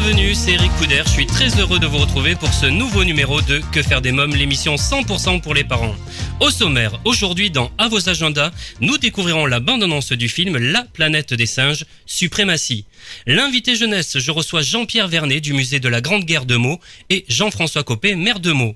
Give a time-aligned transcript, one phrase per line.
[0.00, 1.02] bienvenue, c'est Eric Couder.
[1.04, 4.10] Je suis très heureux de vous retrouver pour ce nouveau numéro de Que faire des
[4.10, 5.94] mômes, l'émission 100% pour les parents.
[6.40, 11.32] Au sommaire, aujourd'hui dans À vos agendas, nous découvrirons la bande-annonce du film La planète
[11.32, 12.86] des singes, Suprématie.
[13.28, 17.24] L'invité jeunesse, je reçois Jean-Pierre Vernet du musée de la Grande Guerre de Meaux et
[17.28, 18.74] Jean-François Copé, maire de Meaux.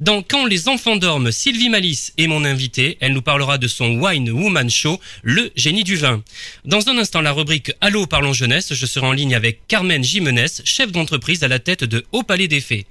[0.00, 2.98] Dans Quand les enfants dorment, Sylvie Malice est mon invitée.
[3.00, 6.22] Elle nous parlera de son Wine Woman Show, le génie du vin.
[6.66, 8.74] Dans un instant, la rubrique Allô, parlons jeunesse.
[8.74, 12.46] Je serai en ligne avec Carmen Jimenez, chef d'entreprise à la tête de Haut Palais
[12.46, 12.84] des Fées.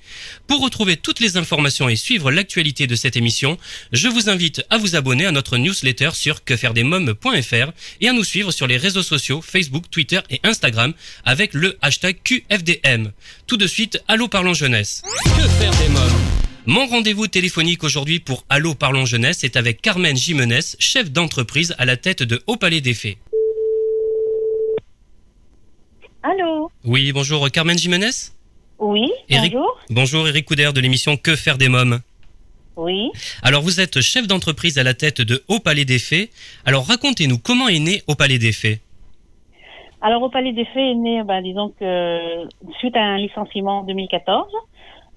[0.48, 3.60] Pour retrouver toutes les informations et suivre l'actualité de cette émission,
[3.92, 8.52] je vous invite à vous abonner à notre newsletter sur quefairedesmoms.fr et à nous suivre
[8.52, 13.12] sur les réseaux sociaux Facebook, Twitter et Instagram avec le hashtag QFDM.
[13.45, 15.04] Tout de suite, Allô, parlons jeunesse.
[15.23, 16.55] Que faire des mômes?
[16.67, 21.85] Mon rendez-vous téléphonique aujourd'hui pour Allô Parlons Jeunesse est avec Carmen Jimenez, chef d'entreprise à
[21.85, 23.17] la tête de Haut Palais des Fées.
[26.23, 28.09] Allô Oui, bonjour Carmen Jimenez
[28.80, 29.80] Oui, Eric- bonjour.
[29.91, 31.99] Bonjour Eric Couder de l'émission Que faire des mômes
[32.75, 33.11] Oui.
[33.43, 36.31] Alors vous êtes chef d'entreprise à la tête de Haut Palais des Fées.
[36.66, 38.80] Alors racontez-nous comment est né Haut Palais des Fées
[40.02, 42.47] Alors au Palais des Fées est né, bah, disons que
[42.80, 44.47] suite à un licenciement en 2014,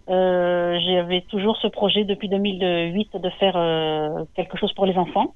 [0.09, 5.35] euh, j'avais toujours ce projet depuis 2008 de faire euh, quelque chose pour les enfants.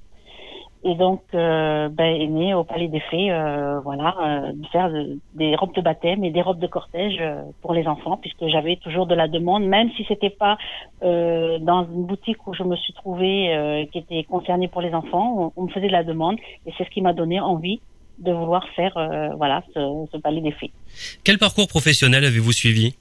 [0.85, 5.17] Et donc, euh, ben, est né au Palais des Fées, euh, voilà, de faire de-
[5.33, 7.23] des robes de baptême et des robes de cortège
[7.61, 10.57] pour les enfants, puisque j'avais toujours de la demande, même si c'était pas
[11.01, 15.63] dans une boutique où je me suis trouvée qui était concernée pour les enfants, on,
[15.63, 17.79] me faisait de la demande, et c'est ce qui m'a donné envie
[18.19, 18.93] de vouloir faire,
[19.37, 20.71] voilà, ce, ce Palais des Fées.
[21.23, 22.95] Quel parcours professionnel avez-vous suivi?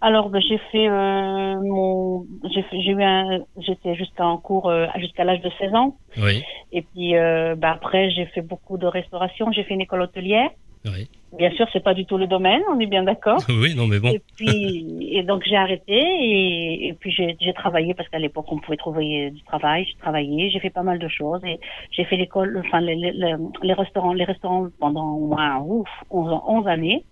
[0.00, 4.86] Alors, ben, j'ai fait euh, mon, j'ai j'ai eu un, j'étais jusqu'à en cours euh,
[4.96, 5.96] jusqu'à l'âge de 16 ans.
[6.16, 9.52] Oui, Et puis euh, bah, après, j'ai fait beaucoup de restauration.
[9.52, 10.50] J'ai fait une école hôtelière.
[10.84, 11.08] oui.
[11.38, 13.38] Bien sûr, c'est pas du tout le domaine, on est bien d'accord.
[13.48, 14.10] Oui, non mais bon.
[14.10, 18.44] Et puis, et donc j'ai arrêté et, et puis j'ai j'ai travaillé parce qu'à l'époque
[18.52, 19.86] on pouvait trouver du travail.
[19.86, 21.58] J'ai travaillé, j'ai fait pas mal de choses et
[21.92, 26.44] j'ai fait l'école, enfin les, les, restaurants, les restaurants pendant au moins ouf, 11, ans-
[26.48, 27.06] 11 années.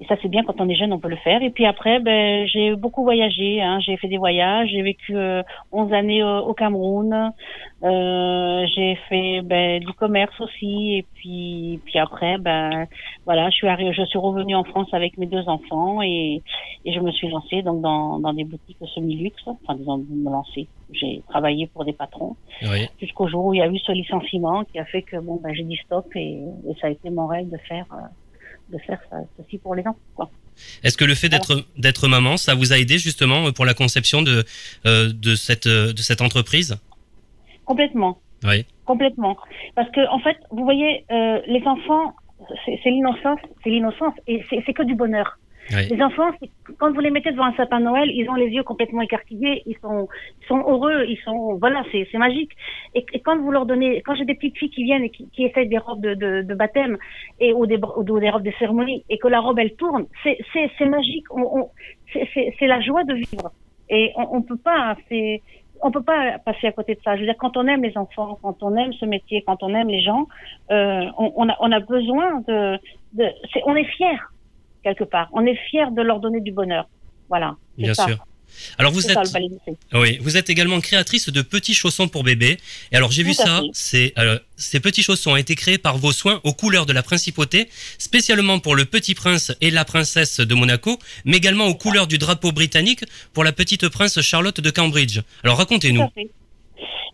[0.00, 1.42] Et ça c'est bien quand on est jeune, on peut le faire.
[1.42, 3.60] Et puis après, ben j'ai beaucoup voyagé.
[3.60, 3.80] Hein.
[3.80, 4.68] J'ai fait des voyages.
[4.70, 5.42] J'ai vécu euh,
[5.72, 7.32] 11 années au, au Cameroun.
[7.82, 10.98] Euh, j'ai fait ben, du commerce aussi.
[10.98, 12.86] Et puis, puis après, ben
[13.24, 16.42] voilà, je suis arrivée, je suis revenue en France avec mes deux enfants et,
[16.84, 20.68] et je me suis lancée donc dans, dans des boutiques semi-luxe, enfin disons me lancer.
[20.92, 22.88] J'ai travaillé pour des patrons Oui.
[23.00, 25.52] jusqu'au jour où il y a eu ce licenciement qui a fait que bon ben
[25.54, 26.38] j'ai dit stop et,
[26.68, 28.06] et ça a été mon rêve de faire euh,
[28.70, 29.98] de faire ça, ceci pour les enfants.
[30.14, 30.30] Quoi.
[30.82, 34.22] Est-ce que le fait d'être d'être maman, ça vous a aidé justement pour la conception
[34.22, 34.44] de
[34.86, 36.76] euh, de cette euh, de cette entreprise?
[37.64, 38.18] Complètement.
[38.44, 38.66] Oui.
[38.84, 39.36] Complètement.
[39.74, 42.14] Parce que en fait, vous voyez, euh, les enfants,
[42.64, 45.38] c'est c'est l'innocence, c'est l'innocence et c'est c'est que du bonheur.
[45.70, 46.30] Les enfants,
[46.78, 49.76] quand vous les mettez devant un sapin Noël, ils ont les yeux complètement écarquillés, ils
[49.82, 50.08] sont,
[50.40, 52.52] ils sont heureux, ils sont, voilà, c'est, magique.
[52.94, 55.44] Et, quand vous leur donnez, quand j'ai des petites filles qui viennent et qui, qui
[55.44, 56.96] essayent des robes de, de, de baptême
[57.38, 60.86] et ou des, ou des robes de cérémonie et que la robe elle tourne, c'est,
[60.86, 61.26] magique.
[61.30, 61.70] On, on,
[62.14, 63.52] c'est, la joie de vivre.
[63.90, 65.42] Et on, on peut pas, c'est,
[65.82, 67.14] on peut pas passer à côté de ça.
[67.14, 69.74] Je veux dire, quand on aime les enfants, quand on aime ce métier, quand on
[69.74, 70.26] aime les gens,
[70.70, 72.78] euh, on, a, on a besoin de,
[73.12, 74.32] de c'est, on est fier
[74.82, 75.28] quelque part.
[75.32, 76.88] On est fier de leur donner du bonheur.
[77.28, 77.56] Voilà.
[77.76, 78.06] Bien ça.
[78.06, 78.18] sûr.
[78.78, 79.36] Alors vous ça, êtes
[79.92, 82.58] oui, vous êtes également créatrice de petits chaussons pour bébés.
[82.92, 86.12] Et alors j'ai vu ça, c'est euh, ces petits chaussons ont été créés par vos
[86.12, 87.68] soins aux couleurs de la principauté,
[87.98, 92.18] spécialement pour le petit prince et la princesse de Monaco, mais également aux couleurs du
[92.18, 95.20] drapeau britannique pour la petite prince Charlotte de Cambridge.
[95.44, 96.08] Alors racontez-nous.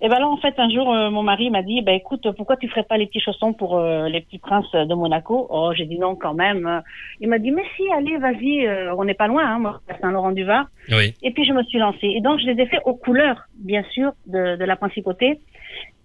[0.01, 2.57] Et ben là, en fait, un jour, euh, mon mari m'a dit, ben écoute, pourquoi
[2.57, 5.47] tu ferais pas les petits chaussons pour euh, les petits princes de Monaco?
[5.51, 6.83] Oh, j'ai dit non quand même.
[7.21, 9.97] Il m'a dit, mais si, allez, vas-y, euh, on n'est pas loin, hein, moi, à
[9.99, 10.67] Saint-Laurent-du-Var.
[10.91, 11.15] Oui.
[11.23, 12.09] Et puis je me suis lancée.
[12.09, 15.41] Et donc je les ai fait aux couleurs, bien sûr, de, de la principauté.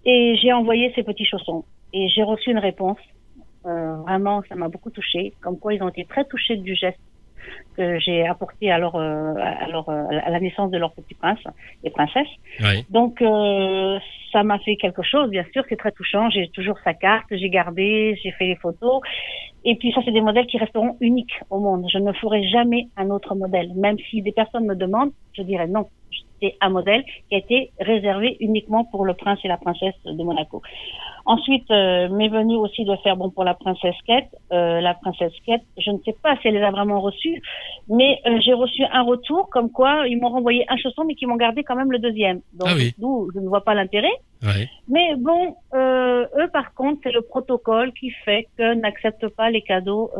[0.04, 1.64] Et j'ai envoyé ces petits chaussons.
[1.92, 2.98] Et j'ai reçu une réponse.
[3.62, 5.34] Vraiment, ça m'a beaucoup touchée.
[5.42, 6.98] Comme quoi ils ont été très touchés du geste
[7.76, 11.38] que j'ai apporté alors, euh, euh, à la naissance de leur petit prince
[11.84, 12.28] et princesse.
[12.60, 12.84] Oui.
[12.90, 13.98] Donc euh,
[14.32, 16.30] ça m'a fait quelque chose, bien sûr, c'est très touchant.
[16.30, 19.00] J'ai toujours sa carte, j'ai gardé, j'ai fait les photos.
[19.64, 21.86] Et puis ça, c'est des modèles qui resteront uniques au monde.
[21.92, 25.66] Je ne ferai jamais un autre modèle, même si des personnes me demandent, je dirais
[25.66, 25.86] non.
[26.40, 30.22] C'est un modèle qui a été réservé uniquement pour le prince et la princesse de
[30.22, 30.62] Monaco.
[31.26, 34.28] Ensuite, euh, m'est venu aussi de faire bon pour la princesse Kate.
[34.52, 37.42] Euh, la princesse Kate, je ne sais pas si elle les a vraiment reçus,
[37.88, 41.28] mais euh, j'ai reçu un retour comme quoi ils m'ont renvoyé un chausson, mais qu'ils
[41.28, 42.40] m'ont gardé quand même le deuxième.
[42.54, 42.94] Donc, Ah oui.
[42.98, 44.12] d'où je ne vois pas l'intérêt.
[44.88, 49.60] Mais bon, euh, eux par contre, c'est le protocole qui fait que n'acceptent pas les
[49.60, 50.10] cadeaux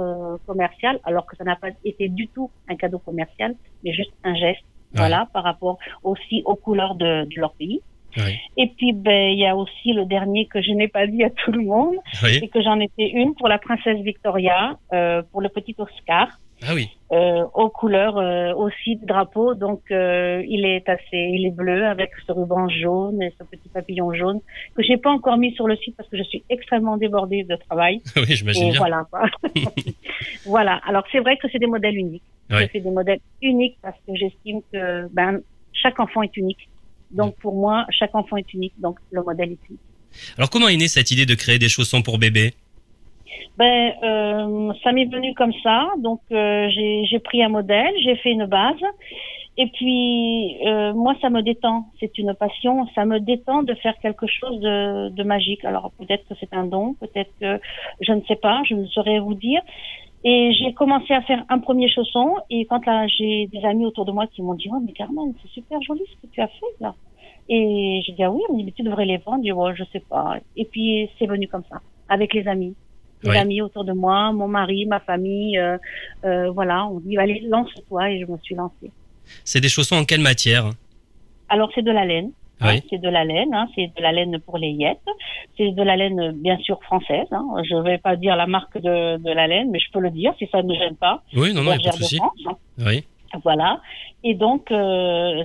[0.46, 4.34] commerciaux, alors que ça n'a pas été du tout un cadeau commercial, mais juste un
[4.34, 4.62] geste,
[4.94, 7.80] voilà, par rapport aussi aux couleurs de, de leur pays.
[8.16, 8.34] Oui.
[8.56, 11.30] Et puis, ben, il y a aussi le dernier que je n'ai pas dit à
[11.30, 11.94] tout le monde,
[12.24, 12.40] Oui.
[12.42, 16.26] et que j'en ai fait une pour la princesse Victoria, euh, pour le petit Oscar,
[16.66, 16.88] Ah oui.
[17.12, 19.54] euh, aux couleurs euh, aussi du drapeau.
[19.54, 21.06] Donc, euh, il est assez,
[21.36, 24.40] il est bleu avec ce ruban jaune et ce petit papillon jaune
[24.74, 27.54] que j'ai pas encore mis sur le site parce que je suis extrêmement débordée de
[27.54, 28.00] travail.
[28.16, 29.06] Oui, j'imagine voilà.
[30.46, 30.80] voilà.
[30.86, 32.22] Alors, c'est vrai que c'est des modèles uniques.
[32.50, 32.62] Ouais.
[32.62, 35.40] Je fais des modèles uniques parce que j'estime que ben
[35.72, 36.68] chaque enfant est unique.
[37.10, 38.74] Donc, pour moi, chaque enfant est unique.
[38.78, 39.80] Donc, le modèle est unique.
[40.36, 42.54] Alors comment est née cette idée de créer des chaussons pour bébé
[43.58, 45.88] Ben, euh, ça m'est venu comme ça.
[45.98, 48.82] Donc, euh, j'ai j'ai pris un modèle, j'ai fait une base.
[49.56, 51.86] Et puis, euh, moi, ça me détend.
[51.98, 52.86] C'est une passion.
[52.94, 55.64] Ça me détend de faire quelque chose de, de magique.
[55.64, 57.60] Alors, peut-être que c'est un don, peut-être que
[58.00, 59.60] je ne sais pas, je ne saurais vous dire.
[60.22, 62.34] Et j'ai commencé à faire un premier chausson.
[62.50, 65.32] Et quand là, j'ai des amis autour de moi qui m'ont dit, oh, mais Carmen,
[65.42, 66.94] c'est super joli ce que tu as fait là.
[67.48, 69.38] Et j'ai dit, ah oui, on dit, mais tu devrais les vendre.
[69.38, 70.36] Je dis, ouais, je sais pas.
[70.56, 72.74] Et puis, c'est venu comme ça, avec les amis
[73.24, 73.36] Oui.
[73.36, 75.76] amis autour de moi, mon mari, ma famille, euh,
[76.24, 78.90] euh, voilà, on dit allez lance-toi et je me suis lancée.
[79.44, 80.70] C'est des chaussons en quelle matière?
[81.48, 82.30] Alors c'est de la laine,
[82.60, 84.98] hein, c'est de la laine, hein, c'est de la laine pour les yettes,
[85.56, 87.26] c'est de la laine bien sûr française.
[87.32, 90.10] Hein, je vais pas dire la marque de, de la laine, mais je peux le
[90.10, 91.22] dire si ça ne gêne pas.
[91.34, 92.16] Oui, non, non, il n'y a pas de de souci.
[92.16, 92.56] France, hein.
[92.78, 93.04] Oui.
[93.44, 93.80] Voilà.
[94.24, 95.42] Et donc, euh,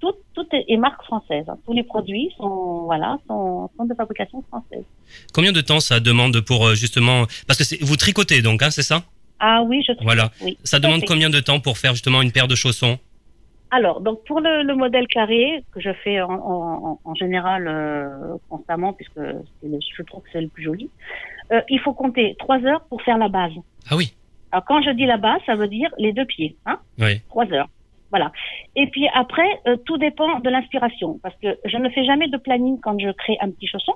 [0.00, 1.44] tout, tout est, marque française.
[1.48, 1.56] hein.
[1.64, 4.84] Tous les produits sont, voilà, sont, sont de fabrication française.
[5.32, 7.24] Combien de temps ça demande pour euh, justement...
[7.46, 9.02] Parce que vous tricotez donc, hein, c'est ça?
[9.40, 10.04] Ah oui, je trouve.
[10.04, 10.30] Voilà.
[10.42, 10.56] Oui.
[10.62, 12.98] Ça demande combien de temps pour faire justement une paire de chaussons?
[13.74, 18.36] Alors, donc pour le, le modèle carré que je fais en, en, en général euh,
[18.50, 20.90] constamment, puisque le, je trouve que c'est le plus joli,
[21.52, 23.52] euh, il faut compter trois heures pour faire la base.
[23.90, 24.14] Ah oui.
[24.52, 27.20] Alors quand je dis la base, ça veut dire les deux pieds, hein, Oui.
[27.30, 27.68] trois heures.
[28.10, 28.30] Voilà.
[28.76, 32.36] Et puis après, euh, tout dépend de l'inspiration, parce que je ne fais jamais de
[32.36, 33.94] planning quand je crée un petit chausson.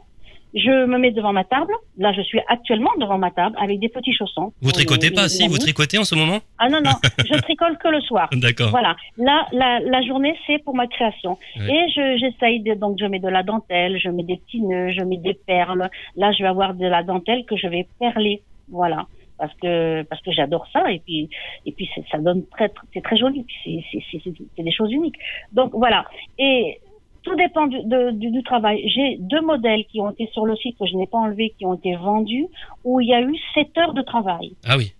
[0.55, 1.73] Je me mets devant ma table.
[1.99, 4.53] Là, je suis actuellement devant ma table avec des petits chaussons.
[4.63, 6.39] Vous tricotez les- pas, les si Vous tricotez en ce moment?
[6.59, 8.29] Ah non non, je tricole que le soir.
[8.33, 8.71] D'accord.
[8.71, 8.97] Voilà.
[9.19, 11.37] Là, la, la journée, c'est pour ma création.
[11.59, 11.69] Ouais.
[11.69, 14.93] Et je, j'essaye de, donc je mets de la dentelle, je mets des petits nœuds,
[14.93, 15.91] je mets des perles.
[16.17, 18.43] Là, je vais avoir de la dentelle que je vais perler.
[18.71, 19.07] Voilà.
[19.39, 20.91] Parce que, parce que j'adore ça.
[20.91, 21.29] Et puis,
[21.67, 23.45] et puis, ça donne très, c'est très joli.
[23.63, 25.17] C'est, c'est, c'est- c'est des choses uniques.
[25.53, 26.07] Donc, voilà.
[26.39, 26.79] Et,
[27.27, 28.77] tout dépend du, de- du, du travail.
[28.95, 31.65] J'ai deux modèles qui ont été sur le site que je n'ai pas enlevé, qui
[31.67, 32.47] ont été vendus,
[32.85, 34.53] où il y a eu sept heures de travail.
[34.65, 34.93] Ah oui.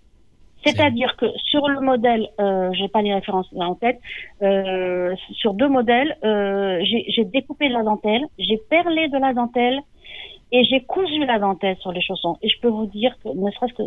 [0.65, 3.99] C'est-à-dire que sur le modèle, euh, j'ai pas les références là en tête,
[4.41, 9.79] euh, sur deux modèles, euh, j'ai découpé la dentelle, j'ai perlé de la dentelle
[10.51, 12.35] et j'ai cousu la dentelle sur les chaussons.
[12.41, 13.83] Et je peux vous dire que ne serait-ce que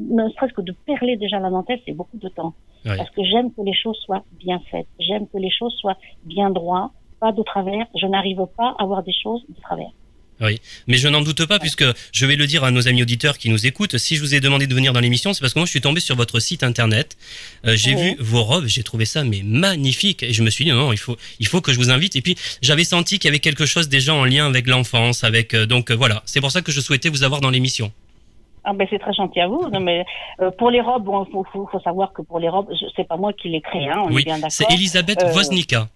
[0.00, 2.54] ne serait-ce que de perler déjà la dentelle, c'est beaucoup de temps.
[2.96, 4.86] Parce que j'aime que les choses soient bien faites.
[5.00, 7.86] J'aime que les choses soient bien droites, pas de travers.
[8.00, 9.90] Je n'arrive pas à avoir des choses de travers.
[10.86, 13.50] Mais je n'en doute pas, puisque je vais le dire à nos amis auditeurs qui
[13.50, 13.98] nous écoutent.
[13.98, 15.80] Si je vous ai demandé de venir dans l'émission, c'est parce que moi, je suis
[15.80, 17.16] tombé sur votre site internet.
[17.66, 18.02] Euh, j'ai Oui.
[18.02, 20.92] vu vos robes, j'ai trouvé ça mais magnifique, et je me suis dit non, non,
[20.92, 22.14] il faut, il faut que je vous invite.
[22.14, 25.54] Et puis, j'avais senti qu'il y avait quelque chose déjà en lien avec l'enfance, avec
[25.54, 26.22] euh, donc euh, voilà.
[26.24, 27.90] C'est pour ça que je souhaitais vous avoir dans l'émission.
[28.62, 29.68] Ah ben c'est très gentil à vous.
[29.72, 30.04] Non, mais
[30.40, 33.16] euh, pour les robes, bon, faut, faut, faut savoir que pour les robes, c'est pas
[33.16, 34.52] moi qui les crée, hein, on est Oui, bien d'accord.
[34.52, 35.88] c'est Elisabeth Euh, Woznica.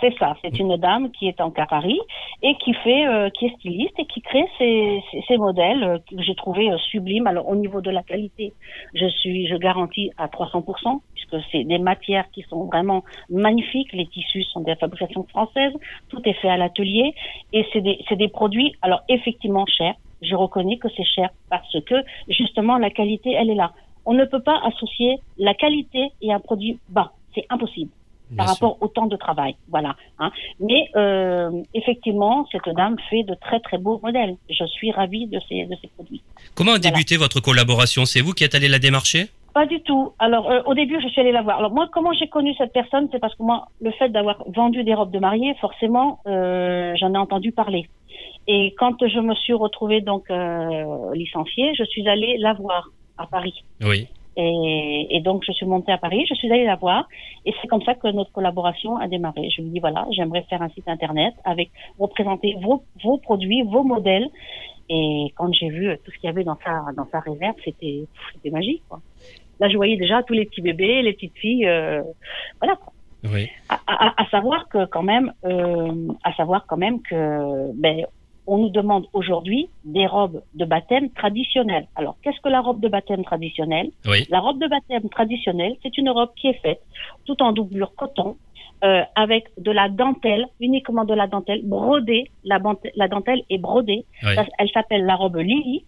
[0.00, 1.98] C'est ça, c'est une dame qui est encore à Paris
[2.42, 5.98] et qui fait, euh, qui est styliste et qui crée ces, ces, ces modèles euh,
[5.98, 7.26] que j'ai trouvé euh, sublimes.
[7.26, 8.52] Alors au niveau de la qualité,
[8.92, 13.92] je suis, je garantis à 300% puisque c'est des matières qui sont vraiment magnifiques.
[13.94, 15.72] Les tissus sont des fabrications françaises,
[16.10, 17.14] tout est fait à l'atelier
[17.54, 19.94] et c'est des, c'est des produits alors effectivement chers.
[20.20, 21.94] Je reconnais que c'est cher parce que
[22.28, 23.72] justement la qualité elle est là.
[24.04, 27.90] On ne peut pas associer la qualité et un produit bas, c'est impossible
[28.30, 28.66] bien par sûr.
[28.68, 29.56] rapport au temps de travail.
[29.68, 29.96] Voilà.
[30.18, 30.30] Hein.
[30.60, 34.36] Mais euh, effectivement, cette dame fait de très très beaux modèles.
[34.50, 36.22] Je suis ravie de ces, de ces produits.
[36.54, 38.04] Comment a débuté votre collaboration?
[38.04, 39.28] C'est vous qui êtes allé la démarcher?
[39.54, 40.12] Pas du tout.
[40.18, 41.58] Alors, euh, au début, je suis allée la voir.
[41.58, 43.08] Alors, moi, comment j'ai connu cette personne?
[43.10, 47.14] C'est parce que moi, le fait d'avoir vendu des robes de mariée, forcément, euh, j'en
[47.14, 47.88] ai entendu parler.
[48.48, 50.26] Et quand je me suis retrouvée donc
[51.14, 53.64] licenciée, je suis allée la voir à Paris.
[53.80, 54.06] Oui.
[54.36, 57.08] Et, et, donc, je suis montée à Paris, je suis allée la voir,
[57.46, 59.48] et c'est comme ça que notre collaboration a démarré.
[59.50, 63.82] Je lui dis, voilà, j'aimerais faire un site internet avec, représenter vos, vos produits, vos
[63.82, 64.28] modèles.
[64.88, 68.04] Et quand j'ai vu tout ce qu'il y avait dans sa, dans sa réserve, c'était,
[68.34, 69.00] c'était magique, quoi.
[69.58, 72.02] Là, je voyais déjà tous les petits bébés, les petites filles, euh,
[72.60, 72.78] voilà.
[73.24, 73.48] Oui.
[73.68, 78.06] À, à, à, savoir que quand même, euh, à savoir quand même que, ben,
[78.46, 81.86] on nous demande aujourd'hui des robes de baptême traditionnelles.
[81.96, 83.90] Alors, qu'est-ce que la robe de baptême traditionnelle?
[84.06, 84.26] Oui.
[84.30, 86.80] La robe de baptême traditionnelle, c'est une robe qui est faite
[87.24, 88.36] tout en doublure coton,
[88.84, 92.30] euh, avec de la dentelle, uniquement de la dentelle, brodée.
[92.44, 92.60] La,
[92.94, 94.04] la dentelle est brodée.
[94.22, 94.32] Oui.
[94.58, 95.84] Elle s'appelle la robe Lily.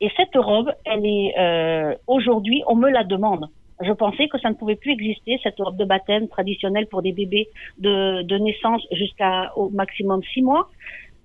[0.00, 3.46] Et cette robe, elle est euh, aujourd'hui, on me la demande.
[3.82, 7.12] Je pensais que ça ne pouvait plus exister, cette robe de baptême traditionnelle pour des
[7.12, 7.48] bébés
[7.78, 10.68] de, de naissance jusqu'à au maximum six mois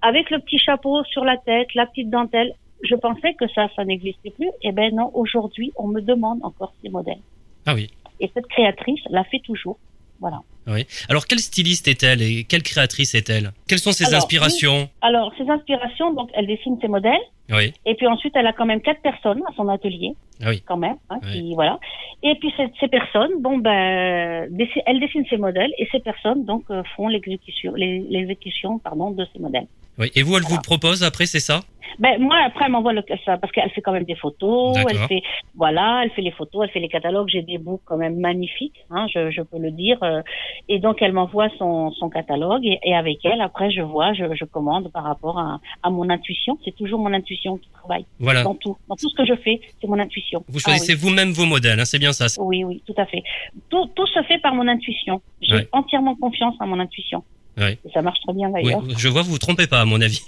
[0.07, 2.53] avec le petit chapeau sur la tête, la petite dentelle.
[2.83, 4.49] Je pensais que ça, ça n'existait plus.
[4.61, 7.21] Eh ben non, aujourd'hui, on me demande encore ces modèles.
[7.65, 7.89] Ah oui.
[8.19, 9.77] Et cette créatrice la fait toujours.
[10.19, 10.39] Voilà.
[10.67, 10.85] Oui.
[11.09, 13.51] Alors, quelle styliste est-elle et quelle créatrice est-elle?
[13.67, 14.79] Quelles sont ses Alors, inspirations?
[14.83, 14.87] oui.
[15.01, 17.19] Alors, ses inspirations, donc, elle dessine ses modèles.
[17.51, 17.73] Oui.
[17.85, 20.13] Et puis ensuite, elle a quand même quatre personnes à son atelier.
[20.41, 20.63] Ah oui.
[20.65, 20.95] Quand même.
[21.09, 21.31] Hein, Oui.
[21.33, 21.79] qui, voilà.
[22.23, 24.49] Et puis, ces, ces personnes, bon, ben,
[24.85, 29.39] elle dessine ses modèles et ces personnes, donc, euh, font l'exécution, l'exécution, pardon, de ces
[29.39, 29.67] modèles.
[29.97, 30.11] Oui.
[30.15, 30.61] Et vous, elle vous Voilà.
[30.61, 31.61] propose après, c'est ça?
[31.97, 34.97] Ben moi après elle m'envoie le ça parce qu'elle fait quand même des photos, elle
[35.07, 35.21] fait
[35.55, 38.83] voilà, elle fait les photos, elle fait les catalogues, j'ai des books quand même magnifiques,
[38.89, 39.97] hein, je, je peux le dire.
[40.03, 40.21] euh,
[40.67, 44.25] et donc elle m'envoie son, son catalogue et, et avec elle après je vois, je,
[44.35, 46.57] je commande par rapport à, à mon intuition.
[46.65, 48.43] C'est toujours mon intuition qui travaille Voilà.
[48.43, 50.43] dans tout, dans tout ce que je fais, c'est mon intuition.
[50.49, 52.25] Vous Ah choisissez vous-même vos modèles, hein, c'est bien ça.
[52.41, 52.65] oui.
[52.65, 53.23] oui, oui, tout à fait.
[53.69, 55.21] Tout, tout se fait par mon intuition.
[55.41, 55.67] J'ai Ouais.
[55.71, 57.23] entièrement confiance en mon intuition.
[57.57, 57.77] Ouais.
[57.85, 58.83] Et ça marche très bien Oui, d'ailleurs.
[58.97, 60.21] je vois, vous vous trompez pas, à mon avis.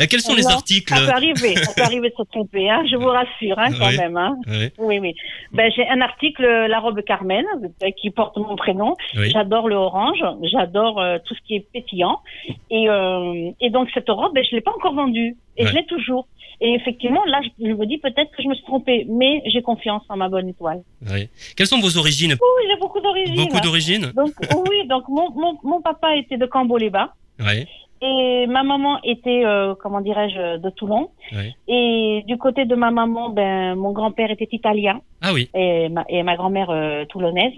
[0.00, 2.82] Euh, Quels sont les articles Ça peut arriver, ça peut arriver de se tromper, hein,
[2.90, 3.96] je vous rassure, hein, quand Oui.
[3.98, 4.16] même.
[4.16, 4.36] Hein.
[4.46, 5.14] Oui, Oui, oui.
[5.52, 7.44] Ben, j'ai un article, euh, La robe Carmen,
[7.82, 8.94] euh, qui porte mon prénom.
[9.16, 9.30] oui.
[9.30, 12.20] J'adore le orange, j'adore euh, tout ce qui est pétillant.
[12.70, 15.36] Et, euh, et donc, cette robe, ben, je l'ai pas encore vendue.
[15.56, 15.70] Et Ouais.
[15.70, 16.28] je l'ai toujours.
[16.60, 19.62] Et effectivement, là, je, je me dis peut-être que je me suis trompée, mais j'ai
[19.62, 20.82] confiance en ma bonne étoile.
[21.12, 21.28] oui.
[21.56, 22.32] Quelles sont vos origines?
[22.32, 23.36] Oui, j'ai beaucoup d'origine.
[23.36, 24.12] Beaucoup d'origines?
[24.16, 24.32] Donc,
[24.68, 27.10] oui, donc mon, mon, mon papa était de Cambo-les-Bains.
[27.40, 27.66] Oui,
[28.00, 31.10] Et ma maman était, euh, comment dirais-je, de Toulon.
[31.32, 31.52] oui.
[31.66, 35.00] Et du côté de ma maman, ben, mon grand-père était italien.
[35.20, 37.54] Ah oui, et ma, et ma grand-mère euh, toulonnaise.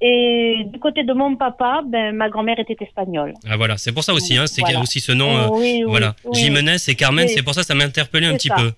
[0.00, 3.34] Et du côté de mon papa, ben, ma grand-mère était espagnole.
[3.48, 4.82] ah voilà, c'est pour ça aussi, hein, c'est qu'il y a Voilà.
[4.82, 5.30] aussi ce nom.
[5.36, 6.38] euh, oui, oui, voilà, oui.
[6.38, 8.56] Jimenez et Carmen, c'est pour ça que ça m'a interpellé un petit ça.
[8.56, 8.70] peu.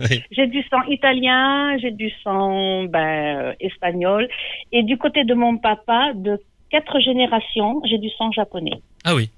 [0.00, 0.20] Oui.
[0.30, 4.28] J'ai du sang italien, j'ai du sang ben, espagnol.
[4.72, 6.38] Et du côté de mon papa, de
[6.70, 8.78] quatre générations, j'ai du sang japonais.
[9.04, 9.30] Ah oui.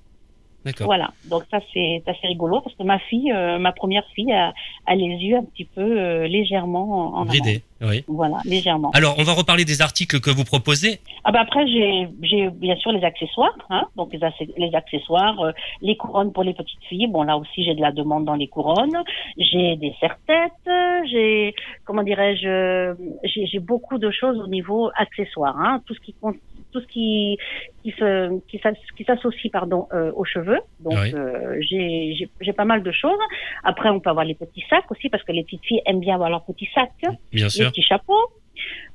[0.85, 1.11] Voilà.
[1.31, 4.53] Donc ça c'est assez rigolo parce que ma fille, euh, ma première fille, a,
[4.87, 8.05] a les yeux un petit peu euh, légèrement en, Bridé, oui.
[8.09, 8.91] Voilà, légèrement.
[8.93, 11.01] Alors, on va reparler des articles que vous proposez.
[11.25, 15.53] Ah bah après j'ai bien sûr les accessoires, hein, donc les, ac- les accessoires, euh,
[15.81, 17.07] les couronnes pour les petites filles.
[17.07, 18.99] Bon là aussi j'ai de la demande dans les couronnes.
[19.39, 20.69] J'ai des serre-têtes,
[21.11, 26.15] j'ai comment dirais-je, j'ai j'ai beaucoup de choses au niveau accessoires, hein, tout ce qui
[26.21, 26.37] compte
[26.73, 27.39] tout ce qui
[27.83, 30.61] qui se qui s'as- qui s'associe pardon euh, aux cheveux.
[30.81, 31.13] Donc Oui.
[31.15, 33.19] euh, j'ai j'ai j'ai pas mal de choses.
[33.65, 36.15] Après on peut avoir les petits sacs aussi parce que les petites filles aiment bien
[36.15, 37.69] avoir leurs petits sacs Bien les sûr.
[37.71, 38.25] petits chapeaux.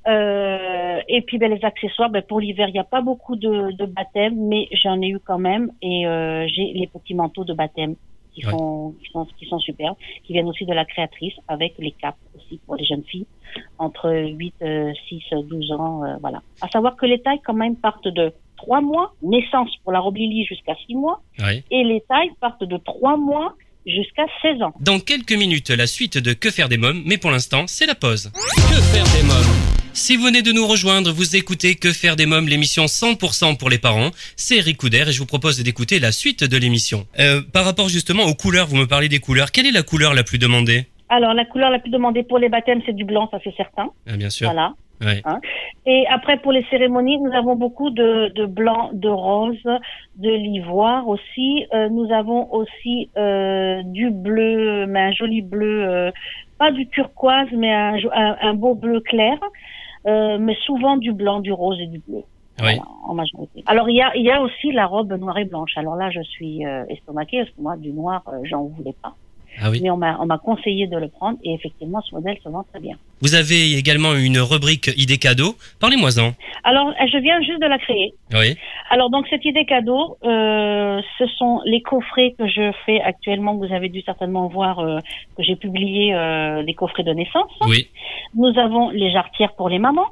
[0.07, 3.71] Euh, et puis ben, les accessoires, ben, pour l'hiver, il n'y a pas beaucoup de,
[3.71, 5.71] de baptême, mais j'en ai eu quand même.
[5.81, 7.95] Et euh, j'ai les petits manteaux de baptême
[8.33, 8.51] qui, Ouais.
[8.51, 12.17] sont, qui, sont, qui sont superbes, qui viennent aussi de la créatrice, avec les capes
[12.35, 13.27] aussi pour les jeunes filles,
[13.77, 16.03] entre 8, euh, 6, 12 ans.
[16.03, 16.41] euh, voilà.
[16.61, 20.15] À savoir que les tailles quand même partent de 3 mois, naissance pour la robe
[20.15, 21.63] Lily jusqu'à 6 mois, Oui.
[21.69, 23.53] et les tailles partent de 3 mois
[23.85, 24.73] jusqu'à 16 ans.
[24.79, 27.95] Dans quelques minutes, la suite de Que faire des mômes, mais pour l'instant, c'est la
[27.95, 28.31] pause.
[28.33, 29.53] Que faire des mômes
[29.93, 33.69] Si vous venez de nous rejoindre, vous écoutez Que faire des mômes, l'émission 100% pour
[33.69, 34.11] les parents.
[34.35, 37.05] C'est Eric Couder et je vous propose d'écouter la suite de l'émission.
[37.19, 39.51] Euh, par rapport justement aux couleurs, vous me parlez des couleurs.
[39.51, 40.87] Quelle est la couleur la plus demandée?
[41.09, 43.89] Alors la couleur la plus demandée pour les baptêmes, c'est du blanc, ça c'est certain.
[44.09, 44.47] ah, Bien sûr.
[44.47, 44.73] Voilà.
[45.01, 45.21] Ouais.
[45.85, 49.61] Et après, pour les cérémonies, nous avons beaucoup de, de blanc, de rose,
[50.15, 51.65] de l'ivoire aussi.
[51.73, 56.11] Euh, nous avons aussi euh, du bleu, mais un joli bleu, euh,
[56.57, 59.37] pas du turquoise, mais un, jo- un, un beau bleu clair.
[60.05, 62.23] Mais souvent du blanc, du rose et du bleu.
[62.61, 62.73] Oui.
[63.07, 63.63] En majorité.
[63.65, 65.77] Alors il y a, y a aussi la robe noire et blanche.
[65.77, 69.15] Alors là, je suis estomaquée parce que moi, du noir, j'en voulais pas.
[69.61, 69.79] Ah oui.
[69.81, 72.63] mais on m'a on m'a conseillé de le prendre et effectivement ce modèle se vend
[72.71, 72.97] très bien.
[73.21, 75.55] Vous avez également une rubrique idées cadeaux.
[75.79, 76.33] Parlez-moi-en.
[76.63, 78.13] Alors je viens juste de la créer.
[78.33, 78.57] Oui.
[78.89, 83.55] Alors donc cette idée cadeau, euh, ce sont les coffrets que je fais actuellement.
[83.55, 84.99] Vous avez dû certainement voir euh,
[85.37, 87.51] que j'ai publié euh, des coffrets de naissance.
[87.67, 87.87] Oui.
[88.35, 90.09] Nous avons les jarretières pour les mamans.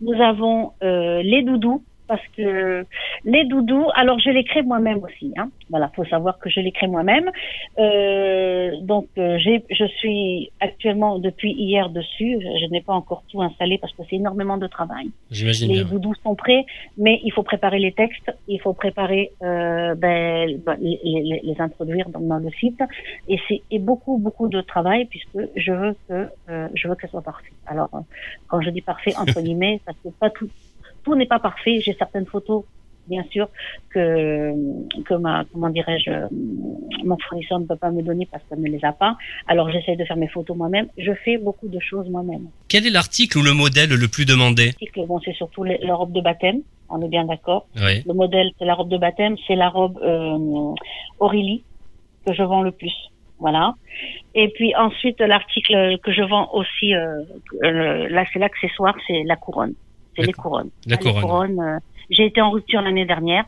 [0.00, 2.84] Nous avons euh, les doudous parce que
[3.24, 5.32] les doudous, alors je les crée moi-même aussi.
[5.36, 5.48] Hein.
[5.70, 7.30] Voilà, faut savoir que je les crée moi-même.
[7.78, 12.38] Euh, donc euh, j'ai, je suis actuellement depuis hier dessus.
[12.40, 15.10] Je n'ai pas encore tout installé parce que c'est énormément de travail.
[15.30, 15.84] J'imagine Les bien.
[15.92, 16.64] doudous sont prêts,
[16.98, 21.60] mais il faut préparer les textes, il faut préparer euh, ben, ben, les, les- les
[21.60, 22.80] introduire dans, dans le site,
[23.28, 27.02] et c'est et beaucoup beaucoup de travail puisque je veux que euh, je veux que
[27.06, 27.52] ce soit parfait.
[27.66, 27.98] Alors euh,
[28.48, 30.48] quand je dis parfait entre guillemets, parce que pas tout
[31.04, 31.80] tout n'est pas parfait.
[31.80, 32.64] J'ai certaines photos
[33.06, 33.48] bien sûr
[33.90, 34.52] que
[35.04, 36.10] que ma comment dirais-je
[37.04, 39.16] mon fournisseur ne peut pas me donner parce qu'elle ne les a pas.
[39.46, 40.88] Alors j'essaie de faire mes photos moi-même.
[40.96, 44.68] Je fais beaucoup de choses moi-même Quel est l'article ou le modèle le plus demandé
[44.68, 47.66] article, bon, c'est surtout les- la robe de baptême, on est bien d'accord.
[47.76, 48.02] Oui.
[48.06, 50.72] Le modèle, c'est la robe de baptême, c'est la robe euh,
[51.20, 51.62] Aurélie
[52.26, 52.94] que je vends le plus.
[53.38, 53.74] Voilà.
[54.34, 57.22] Et puis ensuite, l'article que je vends aussi, euh,
[57.64, 59.74] euh, là, c'est l'accessoire, c'est la couronne.
[60.16, 60.70] C'est les couronnes.
[60.86, 61.22] La Les couronne.
[61.22, 61.78] couronnes, euh,
[62.10, 63.44] j'ai été en rupture l'année dernière.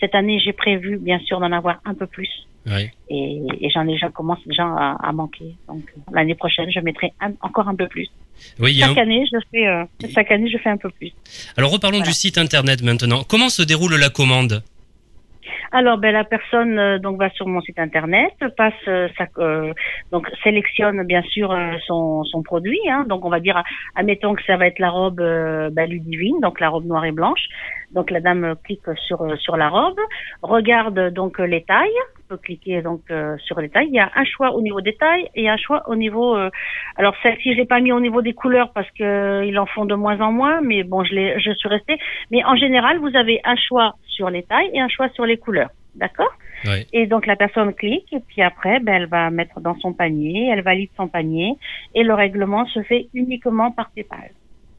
[0.00, 2.28] Cette année, j'ai prévu, bien sûr, d'en avoir un peu plus.
[2.66, 2.90] Oui.
[3.10, 5.54] Et, et j'en ai, j'en commence déjà à, à manquer.
[5.68, 8.08] Donc, euh, l'année prochaine, je mettrai un- encore un peu plus.
[8.58, 11.12] Oui, a un- Chaque année, je fais, euh, chaque année, je fais un peu plus.
[11.56, 12.10] Alors reparlons Voilà.
[12.12, 13.22] du site internet maintenant.
[13.28, 14.62] Comment se déroule la commande?
[15.72, 19.72] Alors, ben, la personne euh, donc va sur mon site internet, passe euh, sa, euh,
[20.12, 22.80] donc sélectionne bien sûr euh, son, son produit.
[22.88, 23.62] Hein, donc, on va dire,
[23.94, 27.46] admettons que ça va être la robe ben, Ludivine, donc la robe noire et blanche.
[27.92, 29.98] Donc, la dame clique sur sur la robe,
[30.42, 33.88] regarde donc les tailles, peut cliquer donc euh, sur les tailles.
[33.88, 36.36] Il y a un choix au niveau des tailles et un choix au niveau.
[36.36, 36.50] euh,
[36.96, 39.66] alors, celle-ci, je l'ai pas mis au niveau des couleurs parce que euh, ils en
[39.66, 41.98] font de moins en moins, mais bon, je l'ai, je suis restée.
[42.30, 45.36] Mais en général, vous avez un choix sur les tailles et un choix sur les
[45.36, 45.70] couleurs.
[45.94, 46.32] D'accord?
[46.64, 46.86] Oui.
[46.92, 50.48] Et donc la personne clique et puis après, ben, elle va mettre dans son panier,
[50.52, 51.54] elle valide son panier
[51.94, 54.30] et le règlement se fait uniquement par PayPal.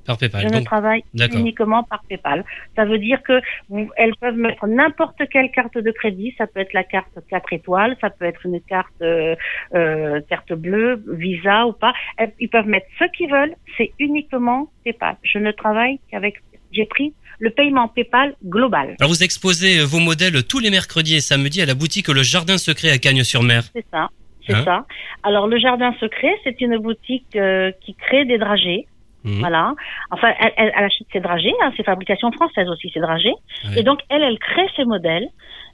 [0.08, 0.42] Par PayPal.
[0.42, 1.04] Je ne travaille
[1.38, 2.44] uniquement par PayPal.
[2.76, 6.34] Ça veut dire que vous- elles peuvent mettre n'importe quelle carte de crédit.
[6.38, 9.36] Ça peut être la carte 4 étoiles, ça peut être une carte euh,
[9.76, 11.94] euh, carte bleue, Visa ou pas.
[12.18, 13.54] Elles- Ils peuvent mettre ce qu'ils veulent.
[13.78, 15.18] C'est uniquement PayPal.
[15.24, 16.36] Je ne travaille qu'avec.
[16.72, 18.96] J'ai pris le paiement PayPal global.
[19.00, 22.24] alors vous exposez euh, vos modèles tous les mercredis et samedis à la boutique Le
[22.24, 23.64] Jardin Secret à Cagnes-sur-Mer.
[23.74, 24.10] C'est ça.
[24.46, 24.86] C'est Hein ça.
[25.24, 28.88] Alors le jardin secret, c'est une boutique euh, qui crée des dragées.
[29.28, 29.40] Mhm.
[29.40, 29.74] Voilà.
[30.12, 31.54] Enfin, elle, elle, elle achète ses dragées.
[31.62, 33.36] Hein, c'est fabrication française aussi ces dragées.
[33.66, 33.80] Ouais.
[33.80, 35.28] Et donc elle, elle crée ses modèles.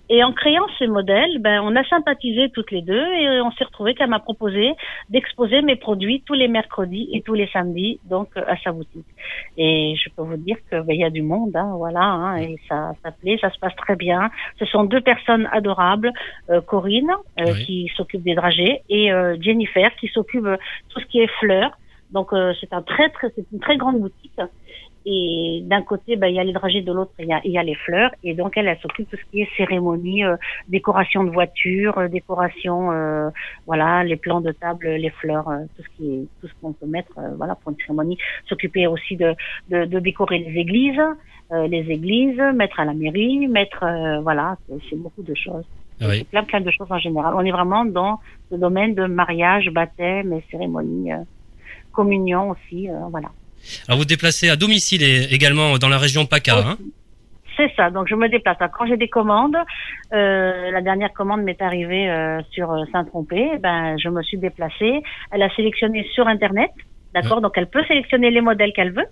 [0.10, 3.64] Et en créant ces modèles, ben on a sympathisé toutes les deux et on s'est
[3.64, 4.74] retrouvé qu'elle m'a proposé
[5.10, 9.06] d'exposer mes produits tous les mercredis et tous les samedis donc euh, à sa boutique.
[9.58, 12.36] Et je peux vous dire que ben, il y a du monde, hein, voilà, hein,
[12.36, 14.30] et ça, ça plaît, ça se passe très bien.
[14.60, 16.12] Ce sont deux personnes adorables,
[16.50, 17.66] euh, Corinne euh, Oui.
[17.66, 20.58] qui s'occupe des dragées et euh, Jennifer qui s'occupe de
[20.90, 21.72] tout ce qui est fleurs.
[22.14, 24.40] Donc euh, c'est un très très c'est une très grande boutique.
[25.06, 27.52] Et d'un côté, ben, il y a les dragées, de l'autre, il y a, il
[27.52, 28.12] y a les fleurs.
[28.24, 30.38] Et donc, elle, elle s'occupe de tout ce qui est cérémonie, euh,
[30.70, 33.30] décoration de voitures, euh, décoration, euh,
[33.66, 36.72] voilà, les plans de table, les fleurs, euh, tout ce qui est, tout ce qu'on
[36.72, 38.18] peut mettre, euh, voilà, pour une cérémonie.
[38.48, 39.36] S'occuper aussi de,
[39.70, 41.02] de, de décorer les églises,
[41.52, 44.56] euh, les églises, mettre à la mairie, mettre, euh, voilà,
[44.90, 45.66] c'est beaucoup de choses.
[46.00, 46.20] Oui.
[46.20, 47.34] C'est plein, plein de choses en général.
[47.36, 48.22] On est vraiment dans
[48.52, 51.18] le domaine de mariage, baptême et cérémonie, euh,
[51.94, 53.30] communion aussi, euh, voilà.
[53.88, 56.58] Alors vous déplacez à domicile et également dans la région PACA.
[56.58, 56.78] Hein
[57.58, 58.58] C'est ça, donc je me déplace.
[58.60, 59.58] Alors, Quand j'ai des commandes,
[60.14, 65.02] euh, la dernière commande m'est arrivée euh, sur euh, Saint-Tropez, ben je me suis déplacée.
[65.32, 66.72] Elle a sélectionné sur Internet,
[67.14, 69.08] d'accord Donc elle peut sélectionner les modèles qu'elle veut,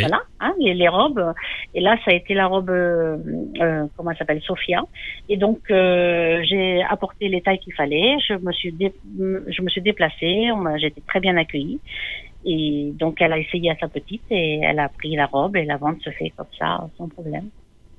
[0.00, 1.32] voilà, hein, les, les robes.
[1.74, 3.16] Et là, ça a été la robe, euh,
[3.60, 4.82] euh, comment elle s'appelle, Sophia.
[5.28, 8.16] Et donc euh, j'ai apporté les tailles qu'il fallait.
[8.28, 10.50] Je me suis dé- je me suis déplacée.
[10.78, 11.80] J'ai été très bien accueillie.
[12.44, 15.64] Et donc elle a essayé à sa petite et elle a pris la robe et
[15.64, 17.48] la vente se fait comme ça sans problème.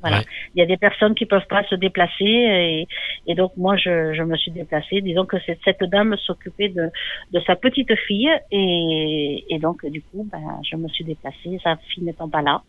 [0.01, 0.19] Voilà.
[0.19, 0.25] Ouais.
[0.53, 2.88] Il y a des personnes qui peuvent pas se déplacer et,
[3.25, 5.01] et donc moi je, je me suis déplacée.
[5.01, 6.89] Disons que cette, cette dame s'occupait de,
[7.33, 11.60] de sa petite fille et, et donc du coup ben, je me suis déplacée.
[11.63, 12.62] Sa fille n'étant pas là,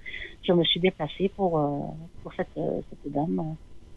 [0.46, 1.80] je me suis déplacée pour euh,
[2.22, 3.56] pour cette, cette dame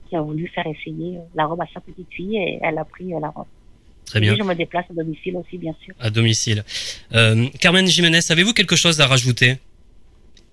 [0.10, 3.12] qui a voulu faire essayer la robe à sa petite fille et elle a pris
[3.12, 3.48] la robe.
[4.06, 4.34] Très bien.
[4.34, 5.94] Et je me déplace à domicile aussi bien sûr.
[6.02, 6.64] À domicile.
[7.14, 9.56] Euh, Carmen Jiménez, avez-vous quelque chose à rajouter?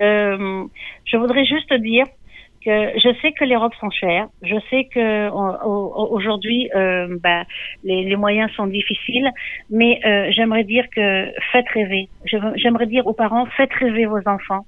[0.00, 0.64] Euh,
[1.04, 2.06] je voudrais juste dire
[2.68, 4.28] que je sais que les robes sont chères.
[4.42, 5.30] Je sais que
[6.16, 7.44] aujourd'hui, euh, bah,
[7.82, 9.30] les, les, moyens sont difficiles,
[9.70, 12.08] mais euh, j'aimerais dire que faites rêver.
[12.56, 14.66] J'aimerais dire aux parents, faites rêver vos enfants.